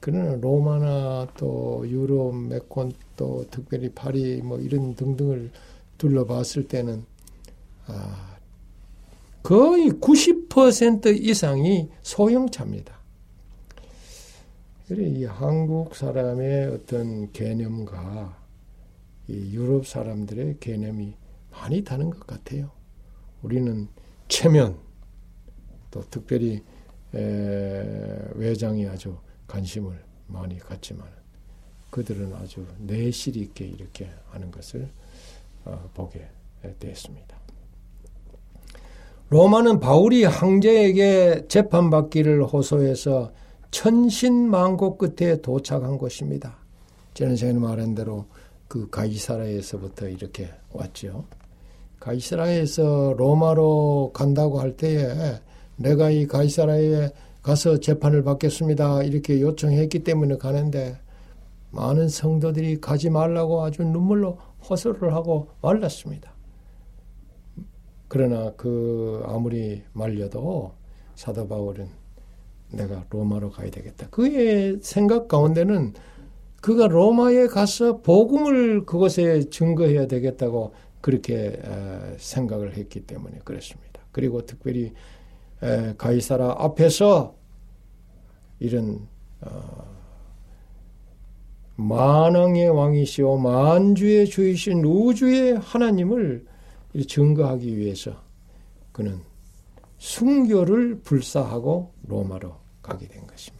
그러나 0.00 0.36
로마나 0.36 1.26
또 1.38 1.82
유럽 1.88 2.34
몇곳 2.36 2.94
또 3.16 3.46
특별히 3.50 3.88
파리 3.88 4.42
뭐 4.42 4.58
이런 4.58 4.94
등등을 4.96 5.50
둘러봤을 5.96 6.68
때는 6.68 7.06
아, 7.86 8.36
거의 9.42 9.88
90% 9.88 11.26
이상이 11.26 11.88
소형차입니다. 12.02 12.98
그래 14.88 15.08
이 15.08 15.24
한국 15.24 15.96
사람의 15.96 16.66
어떤 16.66 17.32
개념과 17.32 18.36
이 19.28 19.54
유럽 19.54 19.86
사람들의 19.86 20.58
개념이 20.60 21.14
많이 21.50 21.82
다른 21.84 22.10
것 22.10 22.26
같아요. 22.26 22.70
우리는 23.42 23.88
체면, 24.28 24.78
또 25.90 26.02
특별히 26.10 26.62
외장이 28.34 28.86
아주 28.86 29.16
관심을 29.46 30.02
많이 30.26 30.58
갖지만 30.58 31.08
그들은 31.90 32.32
아주 32.34 32.64
내실 32.78 33.36
있게 33.36 33.66
이렇게 33.66 34.08
하는 34.30 34.50
것을 34.50 34.88
어, 35.64 35.90
보게 35.92 36.28
됐습니다. 36.78 37.36
로마는 39.28 39.80
바울이 39.80 40.24
황제에게 40.24 41.46
재판받기를 41.48 42.44
호소해서 42.44 43.32
천신만고 43.70 44.98
끝에 44.98 45.40
도착한 45.40 45.98
곳입니다. 45.98 46.58
저는 47.14 47.36
전에 47.36 47.52
말한 47.54 47.94
대로 47.94 48.26
그 48.68 48.88
가이사라에서부터 48.88 50.08
이렇게 50.08 50.50
왔죠. 50.72 51.26
가이사라에서 52.00 53.14
로마로 53.16 54.10
간다고 54.12 54.60
할 54.60 54.76
때에 54.76 55.38
내가 55.76 56.10
이 56.10 56.26
가이사라에 56.26 57.10
가서 57.42 57.78
재판을 57.80 58.22
받겠습니다. 58.22 59.02
이렇게 59.04 59.40
요청했기 59.40 60.00
때문에 60.00 60.36
가는데 60.36 60.98
많은 61.70 62.08
성도들이 62.08 62.80
가지 62.80 63.10
말라고 63.10 63.62
아주 63.62 63.82
눈물로 63.84 64.38
호소를 64.68 65.14
하고 65.14 65.48
말랐습니다. 65.62 66.32
그러나 68.08 68.52
그 68.56 69.22
아무리 69.26 69.82
말려도 69.92 70.72
사도 71.14 71.46
바울은 71.46 71.88
내가 72.72 73.04
로마로 73.10 73.50
가야 73.50 73.70
되겠다. 73.70 74.08
그의 74.10 74.78
생각 74.82 75.28
가운데는 75.28 75.94
그가 76.60 76.88
로마에 76.88 77.46
가서 77.46 77.98
복음을 78.02 78.84
그것에 78.84 79.48
증거해야 79.48 80.06
되겠다고 80.06 80.72
그렇게 81.00 81.60
생각을 82.18 82.76
했기 82.76 83.00
때문에 83.00 83.38
그렇습니다. 83.44 84.00
그리고 84.12 84.44
특별히 84.44 84.92
가이사라 85.96 86.56
앞에서 86.58 87.34
이런 88.58 89.08
어, 89.40 89.90
만왕의 91.76 92.68
왕이시오 92.68 93.38
만주의 93.38 94.26
주이신 94.26 94.84
우주의 94.84 95.56
하나님을 95.56 96.46
증거하기 97.08 97.76
위해서 97.78 98.22
그는 98.92 99.20
순교를 99.96 101.00
불사하고 101.00 101.92
로마로 102.06 102.54
가게 102.82 103.08
된 103.08 103.26
것입니다. 103.26 103.59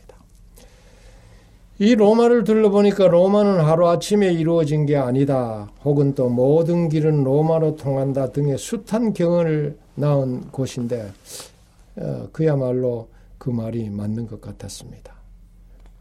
이 1.82 1.94
로마를 1.94 2.44
둘러보니까 2.44 3.08
로마는 3.08 3.60
하루아침에 3.60 4.30
이루어진 4.34 4.84
게 4.84 4.96
아니다. 4.96 5.66
혹은 5.82 6.14
또 6.14 6.28
모든 6.28 6.90
길은 6.90 7.24
로마로 7.24 7.76
통한다 7.76 8.32
등의 8.32 8.58
숱한 8.58 9.14
경을 9.14 9.78
낳은 9.94 10.50
곳인데 10.50 11.10
어, 11.96 12.28
그야말로 12.32 13.08
그 13.38 13.48
말이 13.48 13.88
맞는 13.88 14.26
것 14.26 14.42
같았습니다. 14.42 15.14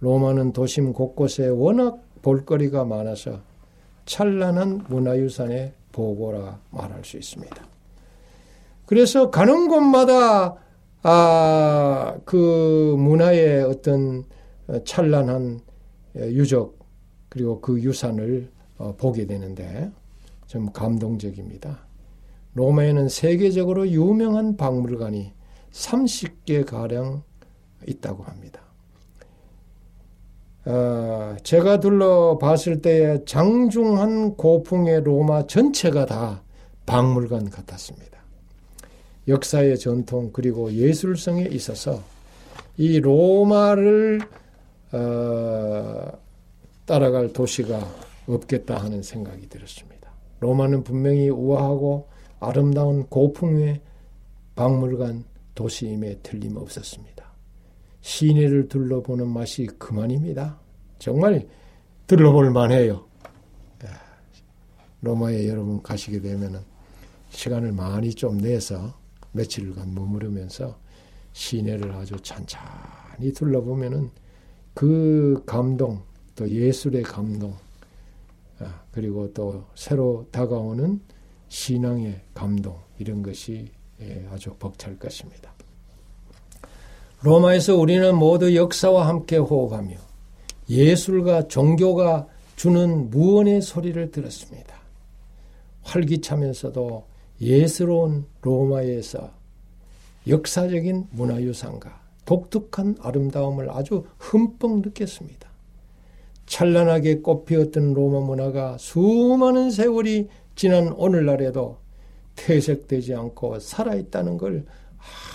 로마는 0.01 0.51
도심 0.51 0.91
곳곳에 0.91 1.47
워낙 1.47 2.03
볼거리가 2.23 2.84
많아서 2.84 3.39
찬란한 4.05 4.84
문화유산의 4.89 5.71
보고라 5.93 6.59
말할 6.71 7.05
수 7.05 7.15
있습니다. 7.15 7.55
그래서 8.86 9.30
가는 9.30 9.69
곳마다 9.69 10.55
아, 11.03 12.17
그 12.25 12.95
문화의 12.99 13.63
어떤 13.63 14.25
찬란한 14.84 15.61
유적 16.16 16.78
그리고 17.30 17.62
그 17.62 17.82
유산을 17.82 18.49
어, 18.78 18.95
보게 18.97 19.26
되는데 19.26 19.91
좀 20.47 20.72
감동적입니다. 20.72 21.80
로마에는 22.53 23.10
세계적으로 23.10 23.88
유명한 23.89 24.57
박물관이 24.57 25.32
30개 25.72 26.66
가량 26.66 27.24
있다고 27.88 28.24
합니다. 28.24 28.62
어, 30.66 31.36
제가 31.43 31.80
둘러봤을 31.80 32.82
때에 32.82 33.24
장중한 33.26 34.36
고풍의 34.36 35.03
로마 35.03 35.45
전체가 35.47 36.05
다 36.05 36.41
박물관 36.86 37.49
같았습니다. 37.49 38.20
역사의 39.28 39.78
전통 39.78 40.32
그리고 40.34 40.72
예술성에 40.72 41.43
있어서 41.51 42.01
이 42.78 42.99
로마를 42.99 44.22
어, 44.91 46.11
따라갈 46.85 47.31
도시가 47.33 47.79
없겠다 48.27 48.77
하는 48.77 49.01
생각이 49.01 49.47
들었습니다. 49.47 50.11
로마는 50.39 50.83
분명히 50.83 51.29
우아하고 51.29 52.07
아름다운 52.39 53.05
고풍의 53.07 53.81
박물관 54.55 55.25
도시임에 55.55 56.19
틀림없었습니다. 56.23 57.25
시내를 58.01 58.67
둘러보는 58.69 59.27
맛이 59.27 59.65
그만입니다. 59.77 60.59
정말 60.99 61.47
둘러볼 62.07 62.51
만해요. 62.51 63.09
로마에 65.01 65.47
여러분 65.47 65.81
가시게 65.81 66.19
되면 66.19 66.63
시간을 67.29 67.71
많이 67.71 68.13
좀 68.13 68.37
내서 68.37 68.93
며칠간 69.31 69.93
머무르면서 69.93 70.77
시내를 71.33 71.91
아주 71.93 72.17
찬찬히 72.21 73.31
둘러보면은 73.33 74.09
그 74.74 75.41
감동, 75.45 76.01
또 76.36 76.49
예술의 76.49 77.03
감동, 77.03 77.53
아, 78.59 78.82
그리고 78.91 79.32
또 79.34 79.65
새로 79.76 80.26
다가오는 80.32 81.01
신앙의 81.49 82.22
감동, 82.34 82.78
이런 82.97 83.24
것이 83.24 83.67
예, 84.01 84.28
아주 84.32 84.53
벅찰 84.57 84.97
것입니다. 84.97 85.51
로마에서 87.22 87.76
우리는 87.76 88.15
모두 88.15 88.55
역사와 88.55 89.07
함께 89.07 89.38
호흡하며 89.38 89.97
예술과 90.70 91.47
종교가 91.47 92.28
주는 92.55 93.09
무언의 93.09 93.61
소리를 93.61 94.11
들었습니다. 94.11 94.76
활기차면서도 95.82 97.05
예스러운 97.41 98.26
로마에서 98.41 99.32
역사적인 100.28 101.07
문화유산과 101.11 101.98
독특한 102.30 102.95
아름다움을 103.01 103.71
아주 103.71 104.05
흠뻑 104.19 104.82
느꼈습니다. 104.82 105.49
찬란하게 106.45 107.21
꽃피었던 107.21 107.95
로마 107.95 108.19
문화가 108.19 108.77
수많은 108.77 109.71
세월이 109.71 110.27
지난 110.53 110.89
오늘날에도 110.89 111.80
퇴색되지 112.36 113.15
않고 113.15 113.59
살아있다는 113.59 114.38
걸 114.38 114.67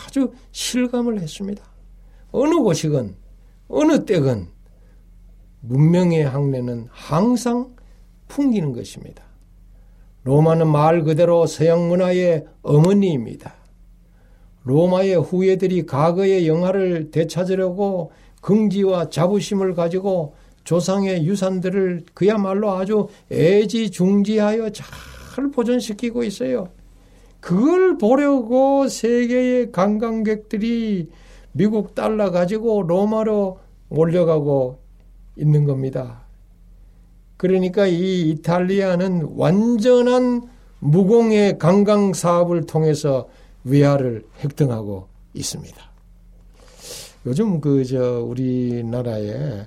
아주 0.06 0.30
실감을 0.52 1.20
했습니다. 1.20 1.64
어느 2.30 2.54
곳이건 2.54 3.16
어느 3.66 4.04
때건 4.04 4.50
문명의 5.62 6.22
항례는 6.22 6.86
항상 6.92 7.74
풍기는 8.28 8.72
것입니다. 8.72 9.24
로마는 10.22 10.68
말 10.68 11.02
그대로 11.02 11.46
서양 11.46 11.88
문화의 11.88 12.46
어머니입니다. 12.62 13.63
로마의 14.64 15.16
후예들이 15.16 15.86
과거의 15.86 16.48
영화를 16.48 17.10
되찾으려고 17.10 18.12
긍지와 18.40 19.08
자부심을 19.10 19.74
가지고 19.74 20.34
조상의 20.64 21.26
유산들을 21.26 22.04
그야말로 22.14 22.72
아주 22.72 23.08
애지중지하여 23.30 24.70
잘 24.70 25.50
보존시키고 25.50 26.24
있어요. 26.24 26.68
그걸 27.40 27.98
보려고 27.98 28.88
세계의 28.88 29.70
관광객들이 29.70 31.10
미국 31.52 31.94
달러 31.94 32.30
가지고 32.30 32.82
로마로 32.82 33.58
몰려가고 33.88 34.78
있는 35.36 35.64
겁니다. 35.66 36.22
그러니까 37.36 37.86
이 37.86 38.30
이탈리아는 38.30 39.28
완전한 39.36 40.48
무공의 40.78 41.58
관광 41.58 42.14
사업을 42.14 42.64
통해서 42.64 43.28
위화를 43.64 44.26
획득하고 44.42 45.08
있습니다. 45.34 45.90
요즘 47.26 47.60
그 47.60 47.84
저 47.84 48.20
우리나라에 48.22 49.66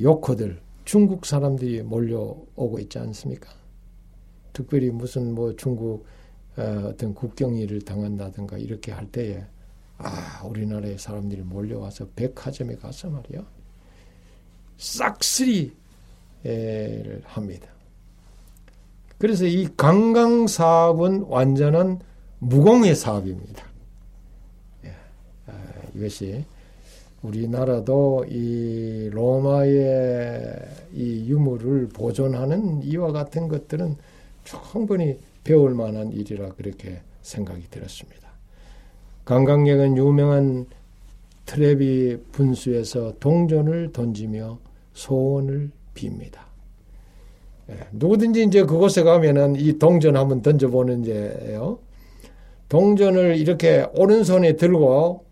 요커들 0.00 0.60
중국 0.84 1.24
사람들이 1.24 1.82
몰려오고 1.82 2.78
있지 2.80 2.98
않습니까? 2.98 3.50
특별히 4.52 4.90
무슨 4.90 5.34
뭐 5.34 5.54
중국 5.56 6.06
어, 6.56 6.88
어떤 6.88 7.14
국경 7.14 7.56
일을 7.56 7.80
당한다든가 7.82 8.58
이렇게 8.58 8.92
할 8.92 9.10
때에 9.10 9.44
아, 9.98 10.42
우리나라의 10.44 10.98
사람들이 10.98 11.42
몰려와서 11.42 12.08
백화점에 12.14 12.76
가서 12.76 13.08
말이야. 13.10 13.44
싹쓸이를 14.76 15.72
합니다. 17.24 17.68
그래서 19.18 19.46
이 19.46 19.68
관광 19.76 20.46
사업은 20.46 21.22
완전한 21.22 22.00
무공의 22.44 22.94
사업입니다. 22.94 23.64
예, 24.84 24.90
아, 25.46 25.52
이것이 25.94 26.44
우리나라도 27.22 28.26
이 28.28 29.08
로마의 29.10 30.52
이 30.92 31.26
유물을 31.26 31.88
보존하는 31.88 32.82
이와 32.82 33.12
같은 33.12 33.48
것들은 33.48 33.96
충분히 34.44 35.18
배울 35.42 35.74
만한 35.74 36.12
일이라 36.12 36.50
그렇게 36.50 37.00
생각이 37.22 37.68
들었습니다. 37.70 38.28
관광객은 39.24 39.96
유명한 39.96 40.66
트레비 41.46 42.18
분수에서 42.32 43.14
동전을 43.20 43.92
던지며 43.92 44.58
소원을 44.92 45.70
빕니다. 45.94 46.40
예, 47.70 47.88
누구든지 47.92 48.44
이제 48.44 48.64
그곳에 48.64 49.02
가면은 49.02 49.56
이 49.56 49.78
동전 49.78 50.16
한번 50.16 50.42
던져보는 50.42 51.02
이제요. 51.02 51.78
동전을 52.68 53.36
이렇게 53.36 53.86
오른손에 53.94 54.56
들고 54.56 55.24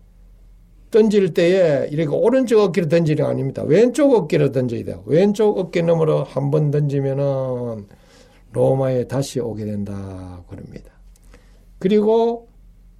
던질 0.91 1.33
때에 1.33 1.87
이렇게 1.91 2.15
오른쪽 2.15 2.59
어깨로 2.61 2.87
던지는 2.87 3.23
게 3.23 3.29
아닙니다. 3.29 3.63
왼쪽 3.63 4.13
어깨로 4.13 4.51
던져야 4.51 4.83
돼요. 4.83 5.03
왼쪽 5.07 5.57
어깨 5.57 5.81
너머로 5.81 6.23
한 6.23 6.51
번 6.51 6.69
던지면은 6.71 7.87
로마에 8.51 9.05
다시 9.07 9.39
오게 9.39 9.65
된다 9.65 10.43
그럽니다. 10.47 10.91
그리고 11.79 12.47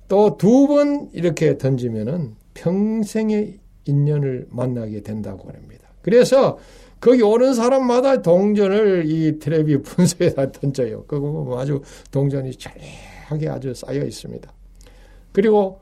또 0.08 0.38
두 0.38 0.68
번 0.68 1.10
이렇게 1.14 1.58
던지면은 1.58 2.36
평생의 2.56 3.60
인연을 3.86 4.48
만나게 4.50 5.02
된다고 5.02 5.50
합니다. 5.50 5.88
그래서 6.02 6.58
거기 7.00 7.22
오는 7.22 7.54
사람마다 7.54 8.22
동전을 8.22 9.04
이 9.06 9.38
트레비 9.38 9.82
분수에다 9.84 10.52
던져요. 10.52 11.04
그거 11.06 11.28
뭐 11.28 11.60
아주 11.60 11.82
동전이 12.12 12.56
잘 12.56 12.74
하게 13.34 13.50
아주 13.50 13.74
쌓여 13.74 14.04
있습니다. 14.04 14.52
그리고 15.32 15.80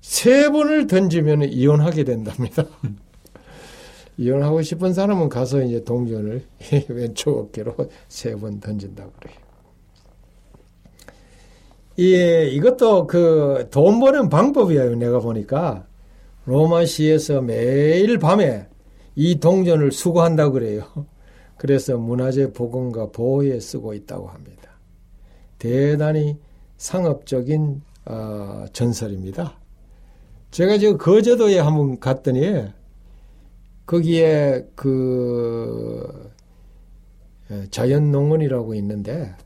세 0.00 0.50
번을 0.50 0.86
던지면 0.86 1.44
이혼하게 1.44 2.04
된답니다. 2.04 2.64
이혼하고 4.16 4.62
싶은 4.62 4.92
사람은 4.92 5.28
가서 5.30 5.62
이제 5.62 5.82
동전을 5.84 6.42
왼쪽 6.88 7.38
어깨로 7.38 7.74
세 8.08 8.34
번 8.36 8.60
던진다고 8.60 9.12
그래요. 9.20 9.36
예, 11.98 12.46
이것도 12.48 13.06
그 13.06 13.68
돈 13.70 14.00
버는 14.00 14.28
방법이에요. 14.28 14.94
내가 14.96 15.20
보니까 15.20 15.86
로마시에서 16.46 17.42
매일 17.42 18.18
밤에 18.18 18.66
이 19.14 19.38
동전을 19.38 19.92
수거한다고 19.92 20.52
그래요. 20.52 20.84
그래서 21.58 21.98
문화재 21.98 22.52
보건과 22.52 23.10
보호에 23.10 23.60
쓰고 23.60 23.92
있다고 23.92 24.28
합니다. 24.28 24.70
대단히 25.58 26.38
상업적인 26.80 27.82
어, 28.06 28.64
전설입니다. 28.72 29.58
제가 30.50 30.78
지금 30.78 30.96
거제도에 30.96 31.58
한번 31.58 32.00
갔더니 32.00 32.68
거기에 33.84 34.66
그 34.74 36.32
자연농원이라고 37.70 38.74
있는데 38.76 39.36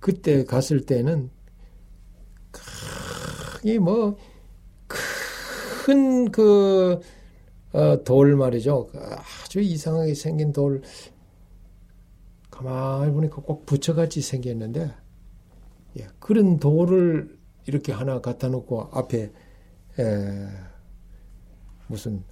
그때 0.00 0.44
갔을 0.44 0.84
때는 0.84 1.30
이 3.64 3.78
뭐, 3.78 4.18
큰 4.86 6.30
그, 6.30 7.00
어, 7.72 8.04
돌 8.04 8.36
말이죠. 8.36 8.90
아주 9.44 9.60
이상하게 9.60 10.14
생긴 10.14 10.52
돌, 10.52 10.82
가만히 12.50 13.12
보니까 13.12 13.36
꼭 13.36 13.66
부처같이 13.66 14.20
생겼는데, 14.20 14.99
예, 15.98 16.06
그런 16.18 16.58
돌을 16.58 17.38
이렇게 17.66 17.92
하나 17.92 18.20
갖다 18.20 18.48
놓고 18.48 18.90
앞에, 18.92 19.32
에, 19.98 20.48
무슨, 21.88 22.22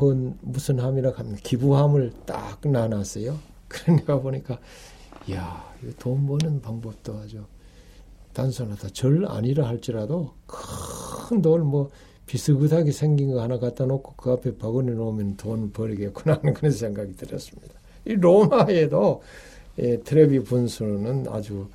헌, 0.00 0.38
무슨 0.42 0.80
함이라 0.80 1.12
하면 1.16 1.36
기부함을 1.36 2.12
딱 2.26 2.60
놔놨어요. 2.66 3.38
그러니까 3.68 4.20
보니까, 4.20 4.58
이야, 5.28 5.64
돈 5.98 6.26
버는 6.26 6.60
방법도 6.60 7.14
아주 7.18 7.44
단순하다. 8.32 8.88
절 8.90 9.26
아니라 9.26 9.68
할지라도 9.68 10.34
큰 10.46 11.40
돌 11.42 11.60
뭐 11.64 11.90
비스긋하게 12.26 12.92
생긴 12.92 13.32
거 13.32 13.42
하나 13.42 13.58
갖다 13.58 13.86
놓고 13.86 14.14
그 14.16 14.30
앞에 14.32 14.56
바구니 14.56 14.92
놓으면 14.92 15.36
돈 15.36 15.72
벌겠구나 15.72 16.36
하는 16.42 16.54
그런 16.54 16.72
생각이 16.72 17.14
들었습니다. 17.16 17.74
이 18.06 18.14
로마에도 18.14 19.22
예, 19.78 19.98
트레비 20.00 20.40
분수는 20.40 21.26
아주 21.28 21.62
어, 21.62 21.68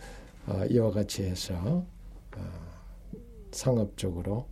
이와 0.70 0.92
같이 0.92 1.24
해서 1.24 1.86
어, 2.36 2.42
상업적으로 3.52 4.46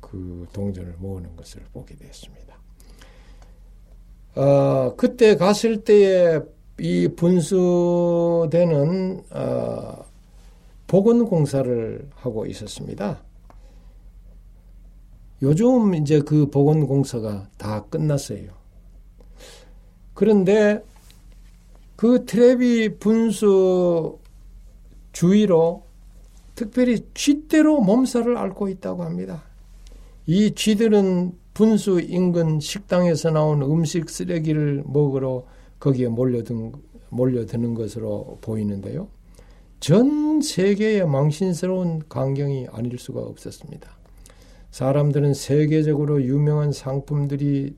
그 0.00 0.46
동전을 0.52 0.96
모으는 0.98 1.36
것을 1.36 1.62
보게 1.72 1.94
됐습니다. 1.96 2.58
어, 4.34 4.94
그때 4.96 5.36
갔을 5.36 5.84
때에 5.84 6.40
이 6.78 7.08
분수대는 7.08 8.50
어, 9.30 10.04
보건공사를 10.86 12.08
하고 12.14 12.46
있었습니다. 12.46 13.22
요즘 15.42 15.94
이제 15.94 16.20
그 16.20 16.50
보건공사가 16.50 17.48
다 17.56 17.84
끝났어요. 17.86 18.52
그런데 20.14 20.82
그 21.96 22.24
트레비 22.24 22.98
분수 22.98 24.18
주위로 25.20 25.82
특별히 26.54 27.04
쥐대로 27.12 27.82
몸살을 27.82 28.38
앓고 28.38 28.68
있다고 28.68 29.04
합니다. 29.04 29.42
이 30.26 30.54
쥐들은 30.54 31.32
분수 31.52 32.00
인근 32.00 32.58
식당에서 32.58 33.30
나온 33.30 33.60
음식 33.60 34.08
쓰레기를 34.08 34.82
먹으러 34.86 35.44
거기에 35.78 36.08
몰려든, 36.08 36.72
몰려드는 37.10 37.74
것으로 37.74 38.38
보이는데요. 38.40 39.08
전 39.78 40.40
세계의 40.40 41.06
망신스러운 41.06 42.02
광경이 42.08 42.68
아닐 42.72 42.98
수가 42.98 43.20
없었습니다. 43.20 43.90
사람들은 44.70 45.34
세계적으로 45.34 46.22
유명한 46.22 46.72
상품들이 46.72 47.76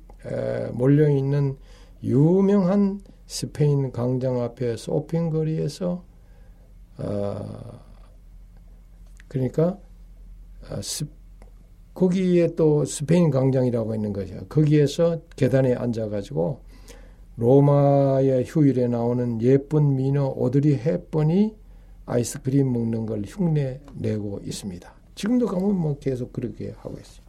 몰려있는 0.74 1.56
유명한 2.04 3.00
스페인 3.26 3.90
광장 3.90 4.40
앞에 4.42 4.76
쇼핑거리에서 4.76 6.04
어, 7.02 7.80
그러니까 9.28 9.78
어, 10.70 10.80
스, 10.80 11.06
거기에 11.94 12.54
또 12.54 12.84
스페인 12.84 13.30
광장이라고 13.30 13.94
있는 13.94 14.12
거죠. 14.12 14.36
거기에서 14.48 15.20
계단에 15.36 15.74
앉아가지고 15.74 16.60
로마의 17.36 18.44
휴일에 18.46 18.88
나오는 18.88 19.40
예쁜 19.42 19.96
미녀 19.96 20.26
오드리 20.26 20.76
햇번이 20.76 21.54
아이스크림 22.06 22.72
먹는 22.72 23.06
걸 23.06 23.22
흉내 23.26 23.80
내고 23.94 24.40
있습니다. 24.44 24.92
지금도 25.14 25.46
가면 25.46 25.74
뭐 25.74 25.98
계속 25.98 26.32
그렇게 26.32 26.74
하고 26.78 26.96
있어요. 26.98 27.22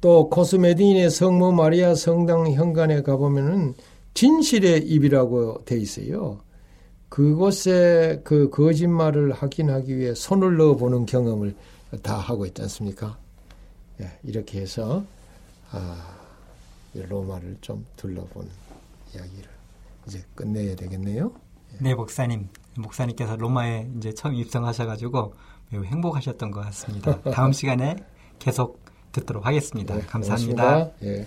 또 0.00 0.28
코스메딘의 0.28 1.10
성모 1.10 1.52
마리아 1.52 1.94
성당 1.94 2.50
현관에 2.52 3.02
가보면은 3.02 3.74
진실의 4.14 4.86
입이라고 4.86 5.64
돼 5.64 5.76
있어요. 5.78 6.40
그곳에 7.08 8.20
그 8.24 8.50
거짓말을 8.50 9.32
확인하기 9.32 9.96
위해 9.96 10.14
손을 10.14 10.56
넣어보는 10.56 11.06
경험을 11.06 11.54
다 12.02 12.18
하고 12.18 12.46
있지 12.46 12.62
않습니까? 12.62 13.16
예, 14.00 14.10
이렇게 14.22 14.60
해서 14.60 15.04
아, 15.70 16.16
로마를 16.94 17.56
좀 17.60 17.86
둘러본 17.96 18.48
이야기를 19.14 19.48
이제 20.06 20.24
끝내야 20.34 20.76
되겠네요. 20.76 21.32
예. 21.74 21.76
네, 21.80 21.94
목사님. 21.94 22.48
목사님께서 22.76 23.36
로마에 23.36 23.88
이제 23.96 24.12
처음 24.12 24.34
입성하셔가지고 24.34 25.34
매우 25.70 25.84
행복하셨던 25.84 26.50
것 26.50 26.60
같습니다. 26.66 27.20
다음 27.32 27.52
시간에 27.52 27.96
계속 28.38 28.80
듣도록 29.12 29.46
하겠습니다. 29.46 29.94
네, 29.94 30.02
감사합니다. 30.02 30.90
예. 31.02 31.26